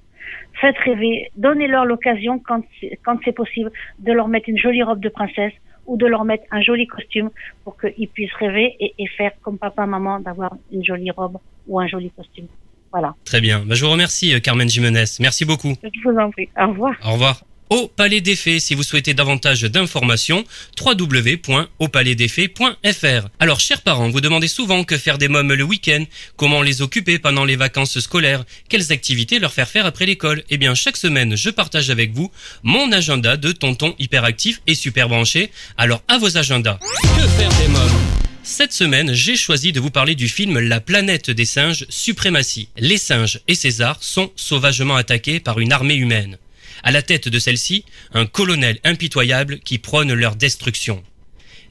[0.61, 2.63] Faites rêver, donnez-leur l'occasion quand
[3.03, 5.53] quand c'est possible de leur mettre une jolie robe de princesse
[5.85, 7.29] ou de leur mettre un joli costume
[7.63, 11.37] pour qu'ils puissent rêver et, et faire comme papa maman d'avoir une jolie robe
[11.67, 12.47] ou un joli costume.
[12.91, 13.15] Voilà.
[13.25, 13.63] Très bien.
[13.65, 15.05] Bah, je vous remercie, euh, Carmen Jimenez.
[15.19, 15.73] Merci beaucoup.
[15.83, 16.49] Je vous en prie.
[16.57, 16.95] Au revoir.
[17.05, 18.59] Au revoir au Palais des Fées.
[18.59, 20.43] Si vous souhaitez davantage d'informations,
[20.79, 23.29] www.aupalaisdesfées.fr.
[23.39, 26.03] Alors, chers parents, vous demandez souvent que faire des mômes le week-end,
[26.35, 30.43] comment les occuper pendant les vacances scolaires, quelles activités leur faire faire après l'école.
[30.49, 32.29] Eh bien, chaque semaine, je partage avec vous
[32.61, 35.49] mon agenda de tonton hyperactif et super branché.
[35.77, 36.77] Alors, à vos agendas.
[37.01, 38.01] Que faire des mômes?
[38.43, 42.67] Cette semaine, j'ai choisi de vous parler du film La planète des singes, Suprématie.
[42.75, 46.37] Les singes et César sont sauvagement attaqués par une armée humaine.
[46.83, 51.03] À la tête de celle-ci, un colonel impitoyable qui prône leur destruction.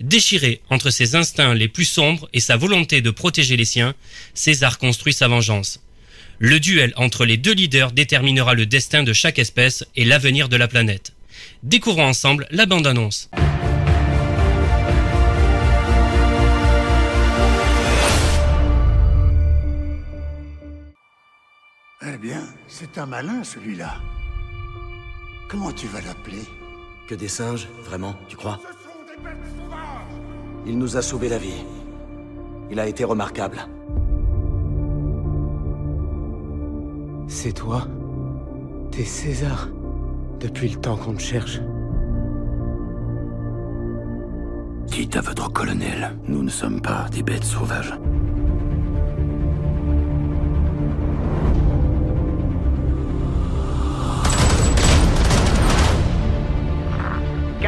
[0.00, 3.94] Déchiré entre ses instincts les plus sombres et sa volonté de protéger les siens,
[4.34, 5.80] César construit sa vengeance.
[6.38, 10.56] Le duel entre les deux leaders déterminera le destin de chaque espèce et l'avenir de
[10.56, 11.12] la planète.
[11.62, 13.28] Découvrons ensemble la bande-annonce.
[22.02, 24.00] Eh bien, c'est un malin celui-là.
[25.50, 26.42] Comment tu vas l'appeler?
[27.08, 28.60] Que des singes, vraiment, tu crois?
[30.64, 31.64] Il nous a sauvé la vie.
[32.70, 33.58] Il a été remarquable.
[37.26, 37.88] C'est toi?
[38.92, 39.68] T'es César?
[40.38, 41.58] Depuis le temps qu'on te cherche?
[44.86, 47.94] Dites à votre colonel, nous ne sommes pas des bêtes sauvages.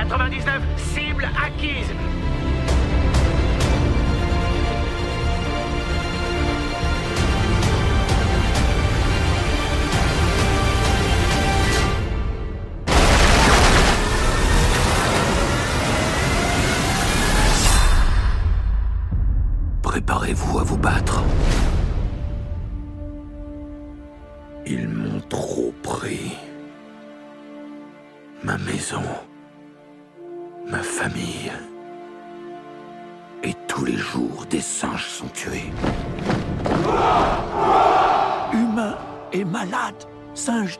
[0.08, 2.11] 99, cible acquise.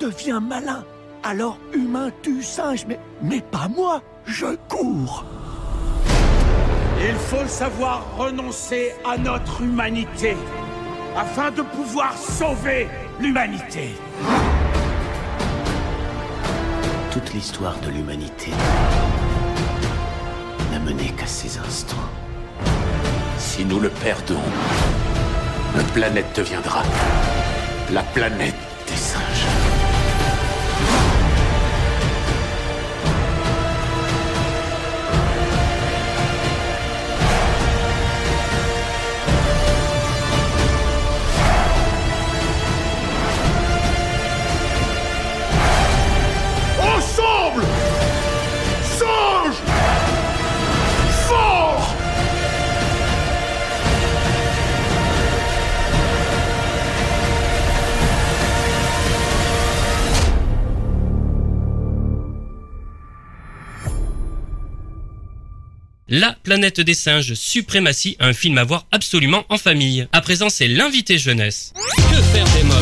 [0.03, 0.85] Singe devient malin.
[1.23, 4.03] Alors humain tue singe, mais, mais pas moi.
[4.25, 5.25] Je cours.
[7.01, 10.37] Il faut savoir renoncer à notre humanité
[11.17, 12.89] afin de pouvoir sauver
[13.21, 13.91] l'humanité.
[17.11, 18.51] Toute l'histoire de l'humanité
[20.85, 22.09] mené qu'à ces instants.
[23.39, 24.43] Si nous le perdons,
[25.77, 26.83] notre planète deviendra
[27.93, 28.72] la planète
[66.15, 70.07] La planète des singes, Suprématie, un film à voir absolument en famille.
[70.13, 71.73] À présent, c'est l'invité jeunesse.
[71.97, 72.77] Que faire des mômes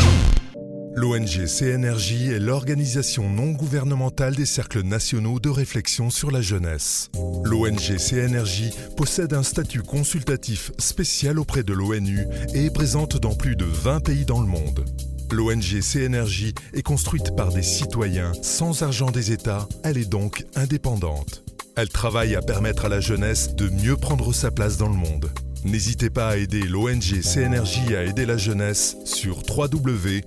[0.97, 7.09] L'ONG CNRJ est l'organisation non gouvernementale des cercles nationaux de réflexion sur la jeunesse.
[7.45, 13.55] L'ONG CNRJ possède un statut consultatif spécial auprès de l'ONU et est présente dans plus
[13.55, 14.85] de 20 pays dans le monde.
[15.31, 21.45] L'ONG CNRJ est construite par des citoyens sans argent des États, elle est donc indépendante.
[21.77, 25.31] Elle travaille à permettre à la jeunesse de mieux prendre sa place dans le monde.
[25.65, 30.25] N'hésitez pas à aider l'ONG CNRJ à aider la jeunesse sur www.cnrj.org.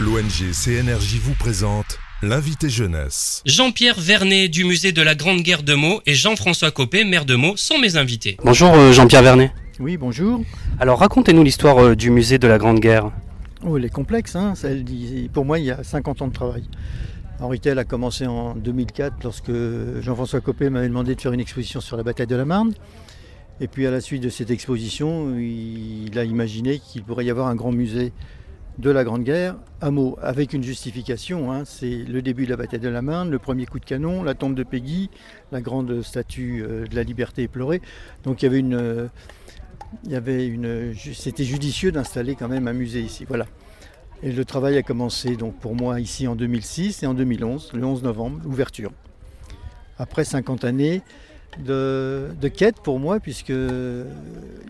[0.00, 3.42] L'ONG CNRJ vous présente l'invité jeunesse.
[3.44, 7.34] Jean-Pierre Vernet du musée de la Grande Guerre de Meaux et Jean-François Copé, maire de
[7.34, 8.38] Meaux, sont mes invités.
[8.44, 9.52] Bonjour euh, Jean-Pierre Vernet.
[9.78, 10.42] Oui, bonjour.
[10.80, 13.10] Alors racontez-nous l'histoire euh, du musée de la Grande Guerre.
[13.64, 14.54] Oh, elle est complexe, hein.
[15.32, 16.62] pour moi il y a 50 ans de travail.
[17.40, 19.52] Henri Tell a commencé en 2004 lorsque
[20.00, 22.72] Jean-François Copé m'avait demandé de faire une exposition sur la bataille de la Marne.
[23.60, 27.46] Et puis à la suite de cette exposition, il a imaginé qu'il pourrait y avoir
[27.46, 28.12] un grand musée
[28.78, 31.52] de la Grande Guerre, hameau avec une justification.
[31.52, 31.64] hein.
[31.64, 34.34] c'est le début de la bataille de la Marne, le premier coup de canon, la
[34.34, 35.10] tombe de Peggy,
[35.50, 37.82] la grande statue euh, de la liberté éplorée.
[38.22, 38.48] Donc il y
[40.14, 43.24] avait une, euh, c'était judicieux d'installer quand même un musée ici.
[43.26, 43.46] Voilà.
[44.22, 47.84] Et le travail a commencé donc pour moi ici en 2006 et en 2011, le
[47.84, 48.90] 11 novembre, l'ouverture.
[49.98, 51.02] Après 50 années
[51.64, 54.04] de, quête pour moi, puisque euh,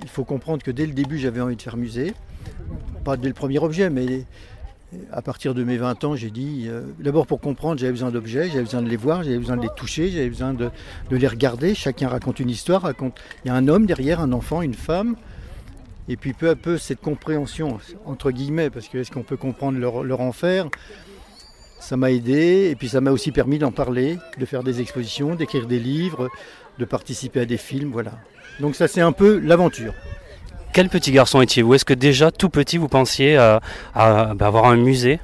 [0.02, 2.12] il faut comprendre que dès le début j'avais envie de faire musée.
[3.04, 4.24] Pas dès le premier objet, mais
[5.12, 8.48] à partir de mes 20 ans, j'ai dit, euh, d'abord pour comprendre, j'avais besoin d'objets,
[8.48, 10.70] j'avais besoin de les voir, j'avais besoin de les toucher, j'avais besoin de,
[11.10, 11.74] de les regarder.
[11.74, 13.18] Chacun raconte une histoire, raconte.
[13.44, 15.16] Il y a un homme derrière, un enfant, une femme.
[16.08, 19.78] Et puis peu à peu, cette compréhension, entre guillemets, parce que est-ce qu'on peut comprendre
[19.78, 20.68] leur, leur enfer
[21.80, 25.34] Ça m'a aidé, et puis ça m'a aussi permis d'en parler, de faire des expositions,
[25.34, 26.30] d'écrire des livres,
[26.78, 28.12] de participer à des films, voilà.
[28.60, 29.92] Donc ça c'est un peu l'aventure.
[30.72, 31.74] Quel petit garçon étiez-vous?
[31.74, 33.60] Est-ce que déjà tout petit vous pensiez à,
[33.94, 35.20] à, bah, avoir un musée?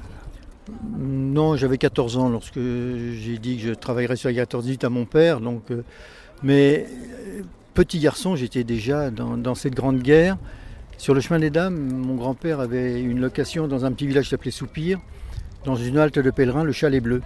[0.97, 5.05] Non, j'avais 14 ans lorsque j'ai dit que je travaillerais sur la 14 à mon
[5.05, 5.39] père.
[5.39, 5.83] Donc, euh,
[6.41, 6.87] mais
[7.37, 7.41] euh,
[7.73, 10.37] petit garçon, j'étais déjà dans, dans cette grande guerre.
[10.97, 14.29] Sur le chemin des dames, mon grand-père avait une location dans un petit village qui
[14.31, 14.99] s'appelait Soupir,
[15.65, 17.21] dans une halte de pèlerins, le Chalet Bleu.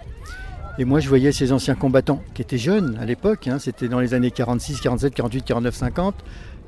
[0.78, 4.00] Et moi, je voyais ces anciens combattants qui étaient jeunes à l'époque, hein, c'était dans
[4.00, 6.14] les années 46, 47, 48, 49, 50,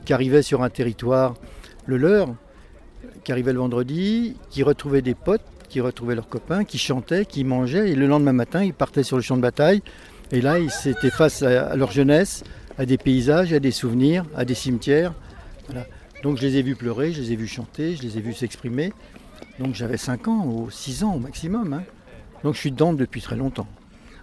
[0.05, 1.35] qui arrivaient sur un territoire,
[1.87, 2.29] le leur,
[3.25, 7.45] qui arrivaient le vendredi, qui retrouvaient des potes, qui retrouvaient leurs copains, qui chantaient, qui
[7.45, 9.83] mangeaient, et le lendemain matin, ils partaient sur le champ de bataille.
[10.31, 12.45] Et là, ils étaient face à, leur jeunesse,
[12.79, 15.15] à des paysages, à des souvenirs, à des cimetières.
[16.23, 18.35] Donc je les ai vus pleurer, je les ai vus chanter, je les ai vus
[18.35, 18.93] s'exprimer.
[19.59, 21.73] Donc j'avais 5 ans ou 6 ans au maximum.
[21.73, 21.83] hein.
[22.45, 23.67] Donc je suis dedans depuis très longtemps.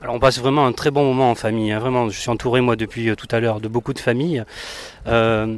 [0.01, 2.09] Alors on passe vraiment un très bon moment en famille, hein, vraiment.
[2.09, 4.43] Je suis entouré moi depuis euh, tout à l'heure de beaucoup de familles.
[5.07, 5.57] Euh,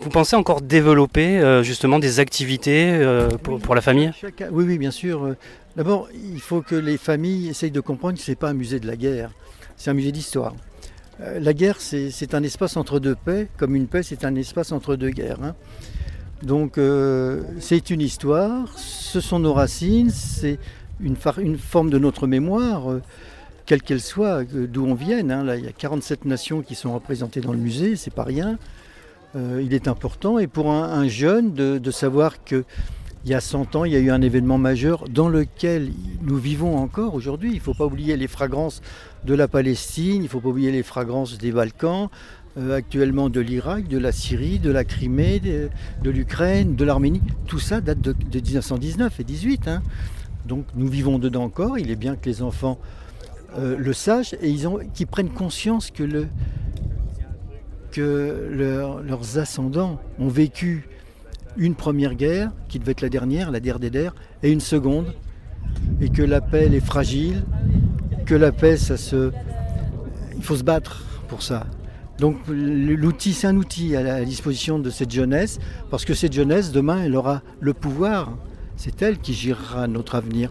[0.00, 4.10] vous pensez encore développer euh, justement des activités euh, pour, pour la famille?
[4.50, 5.34] oui, oui, bien sûr.
[5.76, 8.80] D'abord, il faut que les familles essayent de comprendre que ce n'est pas un musée
[8.80, 9.30] de la guerre,
[9.76, 10.54] c'est un musée d'histoire.
[11.22, 14.72] Euh, La guerre, c'est un espace entre deux paix, comme une paix, c'est un espace
[14.72, 15.42] entre deux guerres.
[15.42, 15.54] hein.
[16.42, 20.58] Donc, euh, c'est une histoire, ce sont nos racines, c'est
[21.00, 23.02] une, forme de notre mémoire, euh,
[23.66, 25.30] quelle qu'elle soit, d'où on vienne.
[25.30, 25.44] hein.
[25.56, 28.58] Il y a 47 nations qui sont représentées dans le musée, c'est pas rien.
[29.36, 32.64] Il est important, et pour un, un jeune, de savoir que
[33.24, 35.90] il y a 100 ans, il y a eu un événement majeur dans lequel
[36.22, 37.50] nous vivons encore aujourd'hui.
[37.50, 38.80] Il ne faut pas oublier les fragrances
[39.26, 42.08] de la Palestine, il ne faut pas oublier les fragrances des Balkans,
[42.58, 47.20] euh, actuellement de l'Irak, de la Syrie, de la Crimée, de, l'Ukraine, de l'Arménie.
[47.46, 49.68] Tout ça date de, de 1919 et 18.
[49.68, 49.82] hein.
[50.46, 51.78] Donc nous vivons dedans encore.
[51.78, 52.78] Il est bien que les enfants
[53.58, 54.54] euh, le sachent et
[54.94, 56.26] qu'ils prennent conscience que, le,
[57.92, 60.88] que leur- leurs ascendants ont vécu
[61.56, 65.14] une première guerre, qui devait être la dernière, la guerre des der, et une seconde,
[66.00, 67.44] et que la paix est fragile,
[68.26, 69.32] que la paix, ça se,
[70.36, 71.66] il faut se battre pour ça.
[72.18, 75.58] Donc l'outil, c'est un outil à la disposition de cette jeunesse,
[75.90, 78.36] parce que cette jeunesse, demain, elle aura le pouvoir.
[78.76, 80.50] C'est elle qui gérera notre avenir.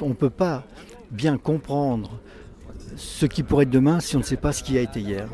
[0.00, 0.64] On ne peut pas
[1.10, 2.20] bien comprendre
[2.96, 5.28] ce qui pourrait être demain si on ne sait pas ce qui a été hier.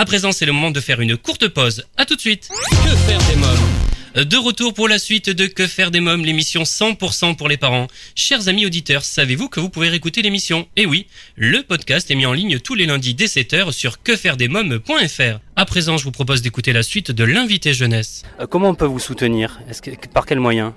[0.00, 1.84] À présent, c'est le moment de faire une courte pause.
[1.96, 2.48] À tout de suite.
[2.70, 6.62] Que faire des mômes De retour pour la suite de Que faire des mômes, l'émission
[6.62, 7.88] 100% pour les parents.
[8.14, 10.68] Chers amis auditeurs, savez-vous que vous pouvez réécouter l'émission?
[10.76, 15.40] Eh oui, le podcast est mis en ligne tous les lundis dès 7h sur quefairedesmômes.fr.
[15.56, 18.22] À présent, je vous propose d'écouter la suite de l'invité jeunesse.
[18.38, 19.58] Euh, Comment on peut vous soutenir?
[19.68, 20.72] Est-ce que, Par quels moyens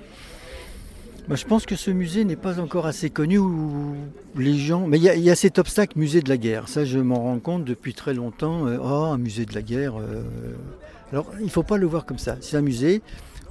[1.27, 3.95] Bah, je pense que ce musée n'est pas encore assez connu où
[4.35, 4.87] les gens.
[4.87, 6.67] Mais il y, a- cet obstacle musée de la guerre.
[6.67, 8.67] Ça, je m'en rends compte depuis très longtemps.
[8.67, 9.97] Euh, oh, un musée de la guerre.
[9.99, 10.23] euh.
[11.11, 12.37] Alors, il ne faut pas le voir comme ça.
[12.41, 13.01] C'est un musée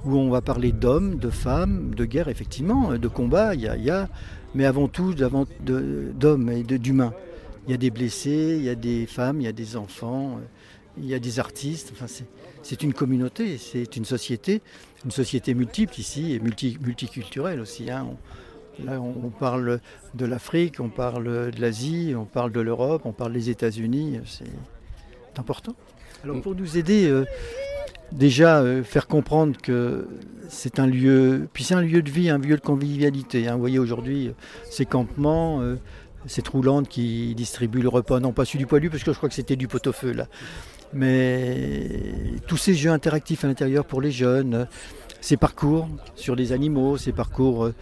[0.05, 3.55] où on va parler d'hommes, de femmes, de guerre, effectivement, de combat.
[3.55, 4.09] Il y a, y a-
[4.53, 7.13] mais avant tout d'hommes et d'humains.
[7.67, 10.37] Il y a des blessés, il y a des femmes, il y a des enfants,
[10.37, 10.45] euh,
[10.97, 11.91] il y a des artistes.
[11.93, 12.07] Enfin,
[12.63, 14.61] c'est une communauté, c'est une société,
[15.05, 17.89] une société multiple ici et multi- multiculturelle aussi.
[17.91, 18.07] hein.
[18.09, 19.79] On- là, on, parle
[20.15, 24.19] de l'Afrique, on parle de l'Asie, on parle de l'Europe, on parle des États-Unis.
[24.25, 24.45] C'est
[25.37, 25.75] important.
[26.23, 27.25] Alors pour nous aider, euh,
[28.11, 30.07] déjà euh, faire comprendre que
[30.49, 33.47] c'est un lieu, puis c'est un lieu de vie, un lieu de convivialité.
[33.47, 33.53] hein.
[33.55, 34.31] Vous voyez aujourd'hui
[34.69, 35.75] ces campements, euh,
[36.27, 39.29] cette roulante qui distribue le repas, non pas celui du poilu, parce que je crois
[39.29, 40.27] que c'était du pot-au-feu là.
[40.93, 41.87] Mais
[42.47, 44.67] tous ces jeux interactifs à l'intérieur pour les jeunes,
[45.21, 47.73] ces parcours sur les animaux, ces parcours, euh,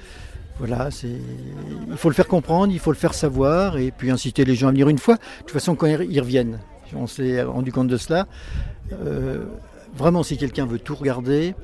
[0.59, 4.55] voilà, il faut le faire comprendre, il faut le faire savoir, et puis inciter les
[4.55, 5.15] gens à venir une fois.
[5.15, 6.59] De toute façon, quand ils reviennent,
[6.95, 8.27] on s'est rendu compte de cela.
[8.91, 9.45] Euh,
[9.95, 11.55] vraiment, si quelqu'un veut tout regarder,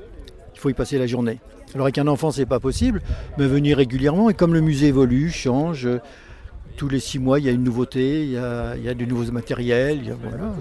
[0.54, 1.40] il faut y passer la journée.
[1.74, 3.02] Alors avec un enfant, c'est pas possible,
[3.36, 4.30] mais venir régulièrement.
[4.30, 5.86] Et comme le musée évolue, change,
[6.78, 10.16] tous les six mois, il y a une nouveauté, il y a, de nouveaux matériels.
[10.22, 10.54] voilà.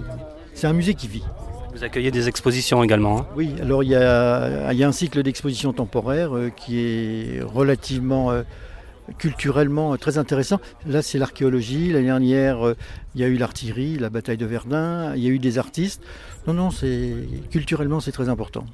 [0.55, 1.23] C'est un musée qui vit.
[1.73, 3.19] Vous accueillez des expositions également.
[3.19, 6.79] hein Oui, alors il y a, il y a un cycle d'exposition temporaire euh, qui
[6.79, 8.43] est relativement euh,
[9.17, 10.61] culturellement euh, très intéressant.
[10.87, 11.91] Là, c'est l'archéologie.
[11.91, 12.73] L'année dernière,
[13.13, 15.13] il y a eu l'artillerie, la bataille de Verdun.
[15.17, 16.01] Il y a eu des artistes.
[16.47, 17.13] Non, non, c'est
[17.51, 18.65] culturellement, c'est très important.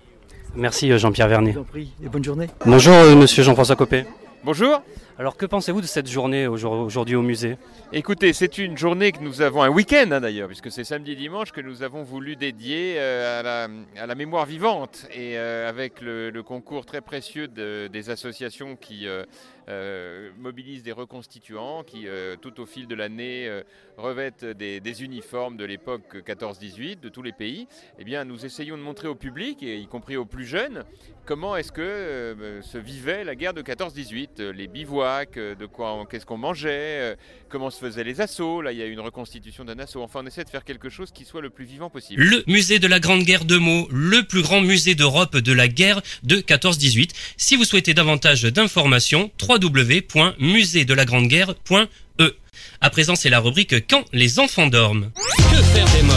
[0.55, 1.53] Merci Jean-Pierre Vernet.
[1.53, 2.47] Je vous en prie et bonne journée.
[2.65, 4.05] Bonjour monsieur Jean-François Copé.
[4.43, 4.81] Bonjour.
[5.19, 7.57] Alors que pensez-vous de cette journée aujourd- aujourd'hui au musée?
[7.93, 11.51] Écoutez, c'est une journée que nous avons, un week-end hein, d'ailleurs, puisque c'est samedi dimanche
[11.51, 13.67] que nous avons voulu dédier euh, à, la,
[14.01, 18.75] à la mémoire vivante et euh, avec le, le concours très précieux de- des associations
[18.75, 19.25] qui euh,
[19.69, 23.63] euh, mobilisent des reconstituants, qui euh, tout au fil de l'année euh,
[23.97, 27.67] revêtent des, uniformes de l'époque 14-18 de tous les pays.
[27.99, 30.83] Eh bien, nous essayons de montrer au public, et y compris aux plus jeunes,
[31.25, 36.25] comment est-ce que se vivait la guerre de 14-18, euh, les bivouacs, de quoi, qu'est-ce
[36.25, 37.15] qu'on mangeait,
[37.51, 38.61] comment se faisaient les assauts.
[38.61, 40.01] Là, il y a une reconstitution d'un assaut.
[40.01, 42.23] Enfin, on essaie de faire quelque chose qui soit le plus vivant possible.
[42.23, 45.67] Le musée de la Grande Guerre de Meaux, le plus grand musée d'Europe de la
[45.67, 47.11] guerre de 14-18.
[47.37, 52.33] Si vous souhaitez davantage d'informations, www.muséedelagrande-guerre.e.
[52.79, 55.11] À présent, c'est la rubrique Quand les enfants dorment.
[55.37, 56.15] Que faire des mômes?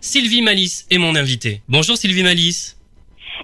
[0.00, 1.62] Sylvie Malice est mon invitée.
[1.68, 2.75] Bonjour Sylvie Malice.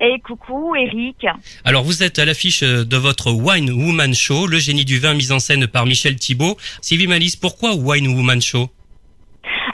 [0.00, 1.26] Et coucou Eric.
[1.64, 5.32] Alors vous êtes à l'affiche de votre Wine Woman Show, le génie du vin mis
[5.32, 6.56] en scène par Michel Thibault.
[6.80, 8.70] Sylvie Malice, pourquoi Wine Woman Show?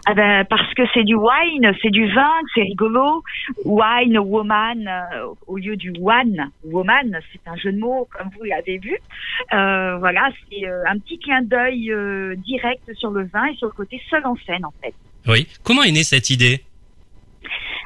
[0.07, 3.23] Ah ben, parce que c'est du wine, c'est du vin, c'est rigolo.
[3.65, 8.45] Wine woman euh, au lieu du one woman, c'est un jeu de mots comme vous
[8.45, 8.97] l'avez vu.
[9.53, 13.67] Euh, voilà, c'est euh, un petit clin d'œil euh, direct sur le vin et sur
[13.67, 14.95] le côté seul en scène en fait.
[15.27, 15.47] Oui.
[15.63, 16.63] Comment est née cette idée?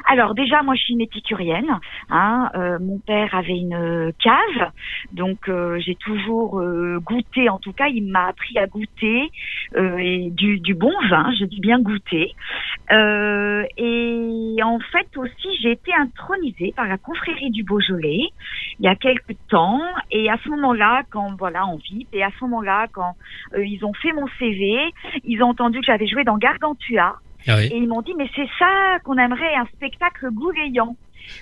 [0.06, 1.78] Alors déjà, moi je suis une épicurienne.
[2.10, 4.70] Hein, euh, mon père avait une euh, cave,
[5.12, 7.48] donc euh, j'ai toujours euh, goûté.
[7.48, 9.30] En tout cas, il m'a appris à goûter
[9.76, 11.32] euh, du, du bon vin.
[11.38, 12.34] Je dis bien goûter.
[12.90, 18.28] Euh, et en fait aussi, j'ai été intronisée par la confrérie du Beaujolais
[18.78, 19.80] il y a quelques temps.
[20.10, 23.14] Et à ce moment-là, quand voilà en VIP, et à ce moment-là, quand
[23.56, 24.92] ils ont fait mon CV,
[25.24, 27.16] ils ont entendu que j'avais joué dans Gargantua.
[27.46, 27.62] Ah.
[27.62, 30.96] Et ils m'ont dit, mais c'est ça qu'on aimerait, un spectacle goulayant.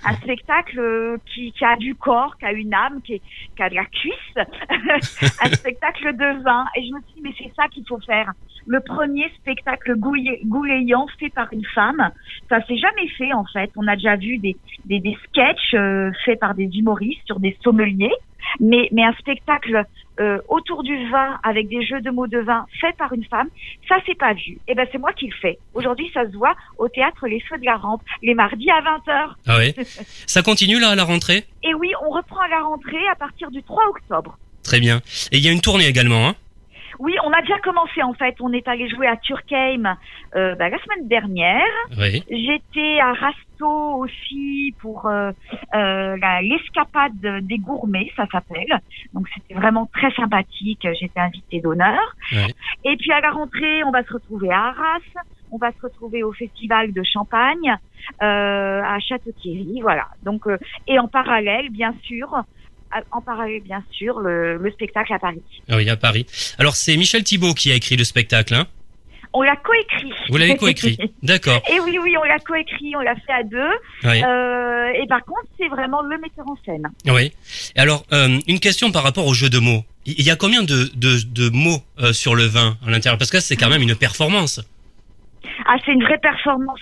[0.05, 3.21] Un spectacle euh, qui, qui a du corps, qui a une âme, qui,
[3.57, 4.37] qui a de la cuisse.
[5.43, 6.67] un spectacle de vin.
[6.77, 8.33] Et je me suis dit, mais c'est ça qu'il faut faire.
[8.67, 12.11] Le premier spectacle goulayant fait par une femme.
[12.49, 13.71] Ça s'est jamais fait, en fait.
[13.77, 17.57] On a déjà vu des, des, des sketchs euh, faits par des humoristes sur des
[17.63, 18.15] sommeliers.
[18.59, 19.85] Mais, mais un spectacle
[20.21, 23.49] euh, autour du vin avec des jeux de mots de vin fait par une femme,
[23.89, 24.59] ça c'est pas vu.
[24.69, 25.59] Et ben c'est moi qui le fais.
[25.75, 29.31] Aujourd'hui ça se voit au théâtre Les Feux de la Rampe les mardis à 20h.
[29.47, 29.75] Ah oui.
[30.27, 31.45] Ça continue là à la rentrée?
[31.63, 34.39] Et oui, on reprend à la rentrée à partir du 3 octobre.
[34.63, 35.01] Très bien.
[35.33, 36.35] Et il y a une tournée également, hein?
[37.01, 38.37] Oui, on a déjà commencé en fait.
[38.41, 39.97] On est allé jouer à Turkheim
[40.37, 41.63] euh, bah, la semaine dernière.
[41.97, 42.23] Oui.
[42.29, 45.33] J'étais à Rasto aussi pour euh,
[45.75, 48.81] euh, l'escapade des gourmets, ça s'appelle.
[49.15, 50.87] Donc c'était vraiment très sympathique.
[51.01, 51.99] J'étais invitée d'honneur.
[52.33, 52.55] Ouais.
[52.85, 55.25] Et puis à la rentrée, on va se retrouver à Arras.
[55.53, 57.77] On va se retrouver au festival de Champagne,
[58.23, 60.07] euh, à Château-Thierry, voilà.
[60.23, 62.45] Donc euh, et en parallèle, bien sûr,
[63.13, 65.43] en parallèle, bien sûr, le, le spectacle à Paris.
[65.69, 66.27] Ah oui, à Paris.
[66.59, 68.67] Alors c'est Michel Thibault qui a écrit le spectacle, hein?
[69.33, 70.13] On l'a coécrit.
[70.29, 71.63] Vous l'avez coécrit D'accord.
[71.71, 73.71] Et oui, oui, on l'a coécrit, on l'a fait à deux.
[74.03, 74.23] Oui.
[74.25, 76.83] Euh, et par contre, c'est vraiment le metteur en scène.
[77.07, 77.33] Oui.
[77.77, 79.85] Et Alors, euh, une question par rapport au jeu de mots.
[80.05, 83.19] Il y a combien de, de, de mots euh, sur le vin à l'intérieur?
[83.19, 84.61] Parce que c'est quand même une performance.
[85.65, 86.81] Ah, c'est une vraie performance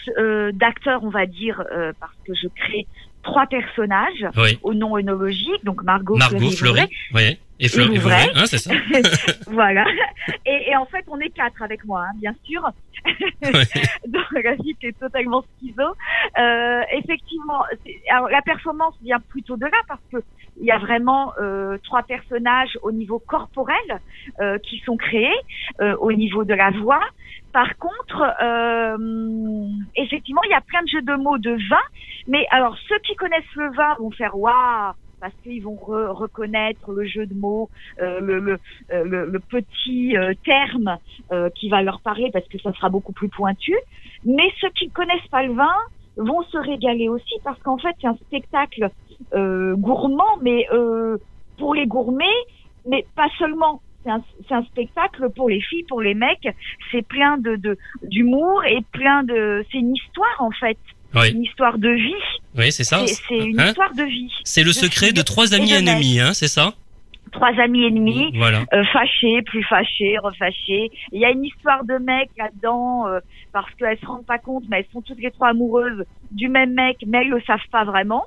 [0.54, 1.62] d'acteur, on va dire,
[2.00, 2.86] parce que je crée
[3.28, 4.58] trois personnages Oui.
[4.62, 6.88] au nom œnologique, donc Margot, Margot, Fleury, Fleury.
[7.14, 7.38] Oui.
[7.60, 8.72] Et Fleury, Et hein, c'est ça
[9.46, 9.84] voilà.
[10.46, 12.62] Et, et en fait, on est quatre avec moi, hein, bien sûr.
[14.06, 15.82] Donc la vie est totalement schizo.
[16.38, 17.64] Euh, effectivement,
[18.10, 20.18] alors, la performance vient plutôt de là parce que
[20.60, 24.00] il y a vraiment euh, trois personnages au niveau corporel
[24.40, 25.30] euh, qui sont créés,
[25.80, 27.00] euh, au niveau de la voix.
[27.52, 31.76] Par contre, euh, effectivement, il y a plein de jeux de mots de vin.
[32.26, 36.92] Mais alors, ceux qui connaissent le vin vont faire waouh parce qu'ils vont re- reconnaître
[36.92, 37.68] le jeu de mots,
[38.00, 38.58] euh, le,
[38.92, 40.98] euh, le, le petit euh, terme
[41.32, 43.74] euh, qui va leur parler parce que ça sera beaucoup plus pointu.
[44.24, 45.74] Mais ceux qui connaissent pas le vin
[46.16, 48.90] vont se régaler aussi parce qu'en fait c'est un spectacle
[49.34, 51.18] euh, gourmand, mais euh,
[51.58, 52.24] pour les gourmets,
[52.86, 53.82] mais pas seulement.
[54.04, 56.48] C'est un, un spectacle pour les filles, pour les mecs.
[56.92, 59.64] C'est plein de- d'humour et plein de.
[59.70, 60.78] C'est une histoire en fait.
[61.14, 61.30] Oui.
[61.30, 62.14] une histoire de vie.
[62.56, 63.04] Oui, c'est ça.
[63.06, 64.32] C'est une Hein histoire de vie.
[64.44, 66.74] C'est le de secret de trois amis ennemis, hein, c'est ça?
[67.32, 68.64] Trois amis ennemis, Voilà.
[68.72, 70.90] euh, fâchés, plus fâchés, refâchés.
[71.12, 73.20] Il y a une histoire de mecs là-dedans euh,
[73.52, 76.72] parce qu'elles se rendent pas compte, mais elles sont toutes les trois amoureuses du même
[76.74, 78.24] mec, mais elles le savent pas vraiment.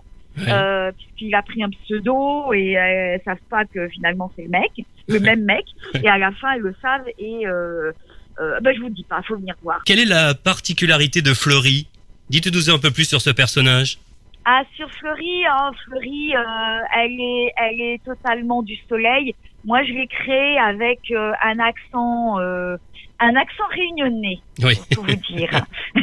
[0.48, 2.82] Euh, puisqu'il a pris un pseudo et euh,
[3.16, 4.72] elles savent pas que finalement c'est le mec,
[5.10, 5.66] le même mec,
[6.02, 7.92] et à la fin elles le savent et euh,
[8.40, 9.82] euh, ben, je vous dis pas, faut venir voir.
[9.86, 11.88] Quelle est la particularité de Fleury?
[12.32, 13.98] Dites-nous un peu plus sur ce personnage.
[14.46, 16.40] Ah, sur Fleury, hein, Fleury, euh,
[16.96, 19.36] elle est, elle est totalement du soleil.
[19.66, 22.78] Moi, je l'ai créée avec euh, un accent, euh,
[23.20, 24.76] un accent réunionnais, Oui.
[24.96, 25.50] pour vous dire.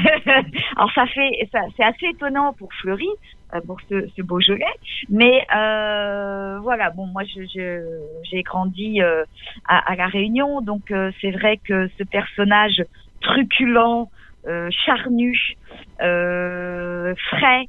[0.77, 3.09] Alors, ça fait, ça, c'est assez étonnant pour Fleury,
[3.55, 4.67] euh, pour ce, ce Beaujolais,
[5.09, 6.91] mais voilà.
[6.95, 7.81] Bon, moi, je,
[8.31, 12.85] j'ai grandi à, à la Réunion, donc c'est vrai que ce personnage
[13.23, 14.09] truculent,
[14.71, 15.55] charnu,
[16.03, 17.67] euh, frais,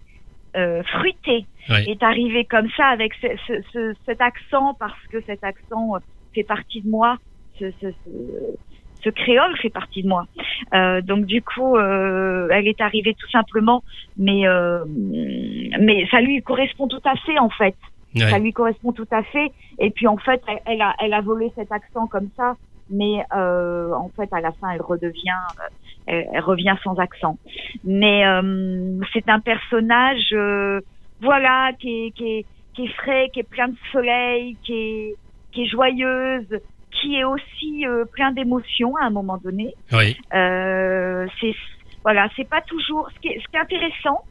[0.55, 1.83] euh, fruité Oui.
[1.87, 5.99] est arrivé comme ça avec ce, ce- ce- cet accent parce que cet accent euh,
[6.33, 7.17] fait partie de moi,
[7.59, 8.55] ce, ce, ce-
[9.03, 10.25] ce créole fait partie de moi.
[10.73, 13.83] Euh, donc du coup, euh, elle est arrivée tout simplement,
[14.17, 17.75] mais euh, mais ça lui correspond tout à fait en fait.
[18.15, 18.29] Ouais.
[18.29, 19.51] Ça lui correspond tout à fait.
[19.77, 22.55] Et puis en fait, elle, elle a elle a volé cet accent comme ça,
[22.89, 25.67] mais euh, en fait à la fin, elle redevient euh,
[26.09, 27.37] elle, elle revient sans accent.
[27.83, 30.81] Mais euh, c'est un personnage, euh,
[31.21, 35.15] voilà, qui est, qui, est, qui est frais, qui est plein de soleil, qui est,
[35.51, 36.59] qui est joyeuse,
[36.91, 39.73] qui est aussi euh, plein d'émotions à un moment donné.
[39.91, 40.17] Oui.
[40.33, 41.55] Euh, c'est
[42.03, 43.09] voilà, c'est pas toujours.
[43.15, 44.23] Ce qui est, ce qui est intéressant,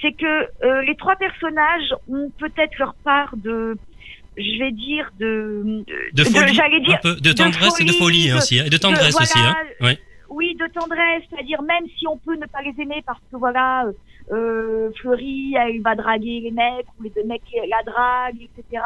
[0.00, 3.76] c'est que euh, les trois personnages ont peut-être leur part de,
[4.36, 8.38] je vais dire de, De folie, j'allais dire peu, de tendresse et de folie, hein,
[8.38, 9.54] aussi, hein, et de tendresse aussi, hein.
[9.80, 9.98] Ouais.
[10.30, 13.84] Oui, de tendresse, c'est-à-dire même si on peut ne pas les aimer parce que voilà,
[13.84, 13.92] euh,
[14.32, 18.82] euh, Fleury, elle va draguer les mecs, ou les deux mecs la draguent, etc.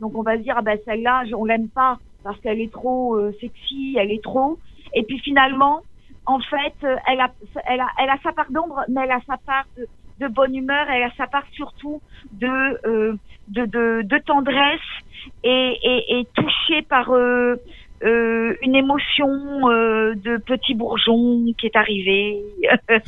[0.00, 3.16] Donc on va se dire, ah ben celle-là, on l'aime pas parce qu'elle est trop
[3.16, 4.58] euh, sexy, elle est trop.
[4.94, 5.82] Et puis finalement,
[6.26, 7.30] en fait, euh, elle a,
[7.66, 9.86] elle a, elle a sa part d'ombre, mais elle a sa part de,
[10.20, 12.00] de bonne humeur, elle a sa part surtout
[12.32, 13.16] de, euh,
[13.48, 13.64] de,
[14.02, 14.80] de, tendresse
[15.44, 17.56] et, et, et touchée par euh,
[18.04, 19.28] euh, une émotion
[19.68, 22.42] euh, de petit bourgeon qui est arrivé.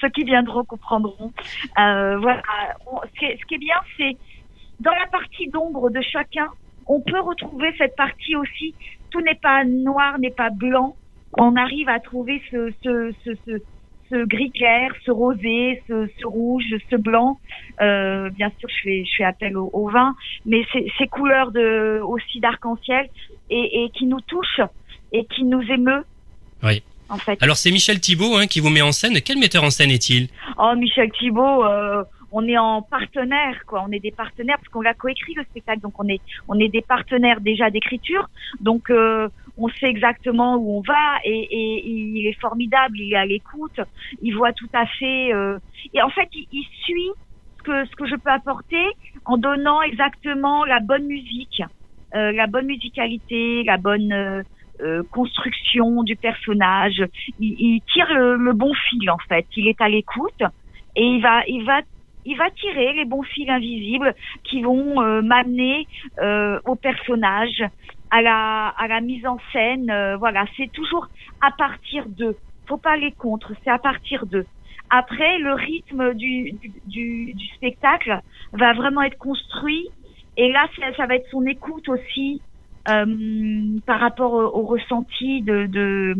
[0.00, 1.32] Ceux qui viendront comprendront.
[1.78, 2.42] Euh, voilà.
[3.14, 4.16] Ce, qui est, bien, c'est
[4.80, 6.48] dans la partie d'ombre de chacun,
[6.86, 8.74] on peut retrouver cette partie aussi.
[9.10, 10.96] Tout n'est pas noir, n'est pas blanc.
[11.36, 13.60] On arrive à trouver ce, ce, ce,
[14.10, 17.38] ce, gris clair, ce rosé, ce, ce rouge, ce blanc.
[17.80, 20.16] Euh, bien sûr, je fais, je fais appel au, au vin,
[20.46, 23.08] mais ces couleurs de, aussi d'arc-en-ciel
[23.50, 24.62] et, et qui nous touchent
[25.12, 26.04] et qui nous émeut.
[26.62, 26.82] Oui.
[27.10, 27.42] En fait.
[27.42, 29.18] Alors c'est Michel Thibault hein, qui vous met en scène.
[29.22, 30.28] Quel metteur en scène est-il?
[30.58, 33.82] Oh, Michel Thibault, euh, on est en partenaire, quoi.
[33.88, 36.68] On est des partenaires parce qu'on l'a coécrit le spectacle, donc on est on est
[36.68, 38.28] des partenaires déjà d'écriture.
[38.60, 43.00] Donc euh, on sait exactement où on va et, et il est formidable.
[43.00, 43.80] Il est à l'écoute,
[44.20, 45.32] il voit tout à fait.
[45.32, 45.58] euh,
[45.94, 47.10] et en fait, il, il suit
[47.56, 48.84] ce que ce que je peux apporter
[49.24, 51.62] en donnant exactement la bonne musique,
[52.14, 54.42] euh, la bonne musicalité, la bonne euh,
[54.80, 57.04] euh, construction du personnage.
[57.38, 59.46] Il, il tire le, le bon fil en fait.
[59.56, 60.42] Il est à l'écoute
[60.96, 61.80] et il va, il va,
[62.24, 65.86] il va tirer les bons fils invisibles qui vont euh, m'amener
[66.20, 67.62] euh, au personnage,
[68.10, 69.92] à la, à la mise en scène.
[70.18, 71.08] voilà, c'est toujours
[71.42, 72.36] à partir d'eux.
[72.66, 74.46] Faut pas aller contre, c'est à partir d'eux.
[74.90, 76.54] Après, le rythme du,
[76.86, 78.20] du, du spectacle
[78.52, 79.88] va vraiment être construit
[80.38, 82.40] et là, ça, ça va être son écoute aussi
[82.88, 83.04] euh,
[83.84, 86.14] par rapport au, au ressenti de, de,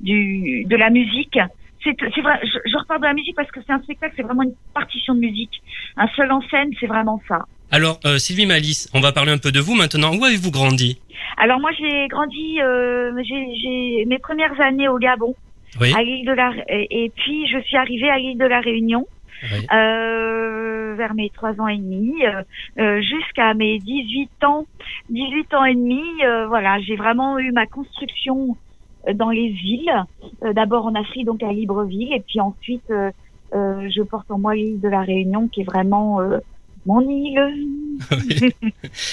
[0.00, 1.38] du, de la musique.
[1.82, 4.22] C'est, c'est vrai, je, je repars de la musique parce que c'est un spectacle, c'est
[4.22, 5.60] vraiment une partition de musique.
[5.96, 7.40] Un seul en scène, c'est vraiment ça.
[7.70, 10.14] Alors euh, Sylvie Malice, on va parler un peu de vous maintenant.
[10.16, 11.00] Où avez-vous grandi?
[11.36, 15.34] Alors moi, j'ai grandi, euh, j'ai, j'ai mes premières années au Gabon,
[15.80, 15.92] Oui.
[15.98, 19.06] à l'île de la, et, et puis je suis arrivée à l'île de la Réunion.
[19.42, 19.66] Oui.
[19.72, 22.42] Euh, vers mes trois ans et demi, euh,
[22.78, 24.66] euh, jusqu'à mes 18 ans,
[25.10, 26.02] 18 ans et demi,
[26.48, 28.56] voilà, j'ai vraiment eu ma construction
[29.14, 30.04] dans les îles.
[30.42, 32.90] Euh, D'abord en Afrique, donc à Libreville, et puis ensuite,
[33.52, 36.20] je porte en moi l'île de la Réunion, qui est vraiment
[36.86, 37.40] mon île.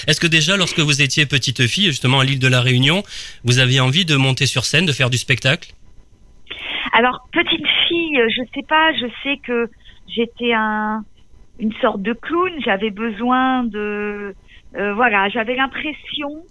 [0.06, 3.02] Est-ce que déjà, lorsque vous étiez petite fille, justement à l'île de la Réunion,
[3.44, 5.72] vous aviez envie de monter sur scène, de faire du spectacle?
[6.92, 9.70] Alors, petite fille, je sais pas, je sais que
[10.14, 11.04] j'étais un,
[11.58, 14.34] une sorte de clown, j'avais besoin de...
[14.76, 16.44] euh, voilà, j'avais l'impression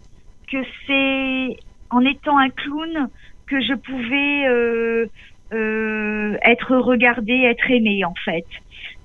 [0.52, 1.58] que c'est
[1.90, 3.10] en étant un clown
[3.48, 5.06] que je pouvais euh,
[5.54, 8.46] euh, être regardé, être aimé en fait.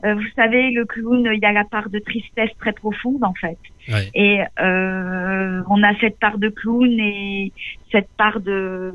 [0.02, 3.58] Vous savez, le clown, il y a la part de tristesse très profonde en fait.
[3.88, 4.08] Ouais.
[4.14, 7.52] Et on a cette part de clown et
[7.90, 8.94] cette part de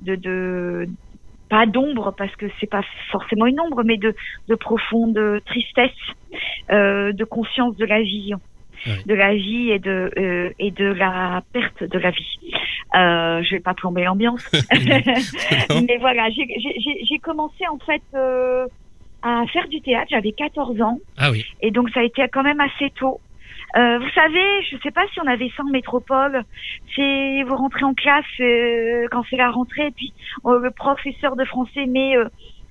[0.00, 0.88] de, de
[1.48, 4.14] pas d'ombre parce que c'est pas forcément une ombre, mais de,
[4.48, 5.90] de profonde tristesse,
[6.70, 8.32] euh, de conscience de la vie,
[9.06, 12.38] de la vie et de euh, et de la perte de la vie.
[12.94, 14.48] Euh, je vais pas plomber l'ambiance,
[15.88, 18.66] mais voilà, j'ai- commencé en fait euh,
[19.22, 20.06] à faire du théâtre.
[20.10, 20.98] J'avais 14 ans.
[21.16, 21.44] Ah oui.
[21.60, 23.20] Et donc ça a été quand même assez tôt.
[23.76, 26.42] Euh, vous savez, je sais pas si on avait ça en métropole.
[26.96, 30.12] C'est vous rentrez en classe euh, quand c'est la rentrée, et puis
[30.46, 32.14] euh, le professeur de français met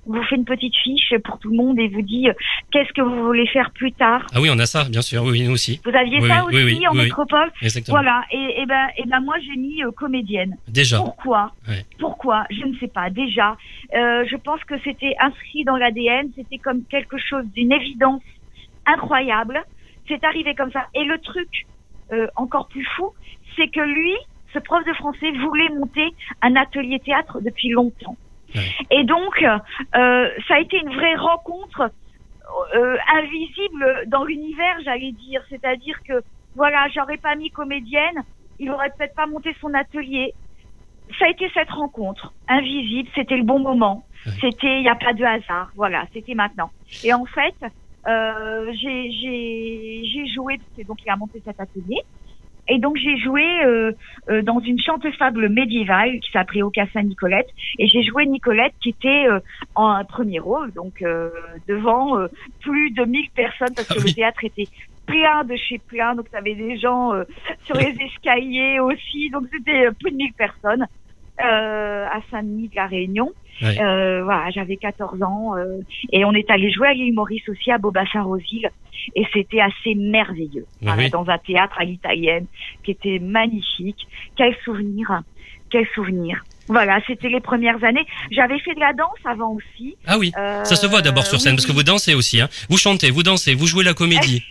[0.10, 2.30] vous fait une petite fiche pour tout le monde et vous dit
[2.72, 4.26] qu'est-ce que vous voulez faire plus tard.
[4.34, 5.22] Ah oui, on a ça, bien sûr.
[5.22, 5.82] Oui, nous aussi.
[5.84, 7.98] Vous aviez Oui, ça oui, aussi oui, en métropole Exactement.
[7.98, 8.24] Voilà.
[8.32, 10.56] Et, et ben et ben moi j'ai mis comédienne.
[10.70, 10.98] Déjà.
[11.00, 11.86] Pourquoi Ouais.
[12.00, 13.10] Pourquoi Je ne sais pas.
[13.10, 13.58] Déjà,
[13.92, 16.30] je pense que c'était inscrit dans l'ADN.
[16.36, 18.24] C'était comme quelque chose d'une évidence
[18.86, 19.62] incroyable.
[20.08, 20.88] C'est arrivé comme ça.
[20.94, 21.66] Et le truc
[22.14, 23.14] euh, encore plus fou,
[23.56, 24.16] c'est que lui,
[24.54, 28.16] ce prof de français, voulait monter un atelier théâtre depuis longtemps.
[28.92, 31.92] Et donc, euh, ça a été une vraie rencontre
[32.76, 35.44] euh, invisible dans l'univers, j'allais dire.
[35.50, 36.24] C'est-à-dire que,
[36.56, 38.24] voilà, j'aurais pas mis comédienne,
[38.60, 40.34] il aurait peut-être pas monté son atelier.
[41.20, 44.06] Ça a été cette rencontre invisible, c'était le bon moment.
[44.42, 46.70] C'était, il n'y a pas de hasard, voilà, c'était maintenant.
[47.04, 47.56] Et en fait,
[48.08, 52.02] euh, j'ai joué, c'est donc il a monté cet atelier.
[52.70, 53.92] Et donc j'ai joué euh,
[54.30, 57.48] euh, dans une chanteuse fable médiévale qui s'appelait Aucassin Nicolette.
[57.80, 59.40] Et j'ai joué Nicolette qui était euh,
[59.76, 61.30] en un premier rôle, donc euh,
[61.68, 62.28] devant euh,
[62.60, 64.68] plus de 1000 personnes parce que le théâtre était
[65.06, 66.16] plein de chez plein.
[66.16, 67.24] Donc tu avais des gens euh,
[67.64, 69.30] sur les escaliers aussi.
[69.30, 70.86] Donc c'était plus de 1000 personnes
[71.40, 73.32] à Saint-Denis de la Réunion.
[73.64, 75.80] Euh, voilà, j'avais 14 ans euh,
[76.12, 78.70] et on est allé jouer à l'île Maurice aussi à Beaubassin-Rosille
[79.16, 80.66] et c'était assez merveilleux.
[80.82, 81.10] Bah Voilà, oui.
[81.10, 82.46] Dans un théâtre à l'italienne
[82.84, 84.08] qui était magnifique.
[84.36, 85.22] Quel souvenir,
[85.70, 86.44] quel souvenir.
[86.68, 88.06] Voilà, c'était les premières années.
[88.32, 89.96] J'avais fait de la danse avant aussi.
[90.06, 90.34] Ah oui.
[90.38, 91.78] Euh, Ça se voit d'abord sur scène oui, parce que oui.
[91.78, 92.42] vous dansez aussi.
[92.42, 92.50] Hein.
[92.70, 94.44] Vous chantez, vous dansez, vous jouez la comédie.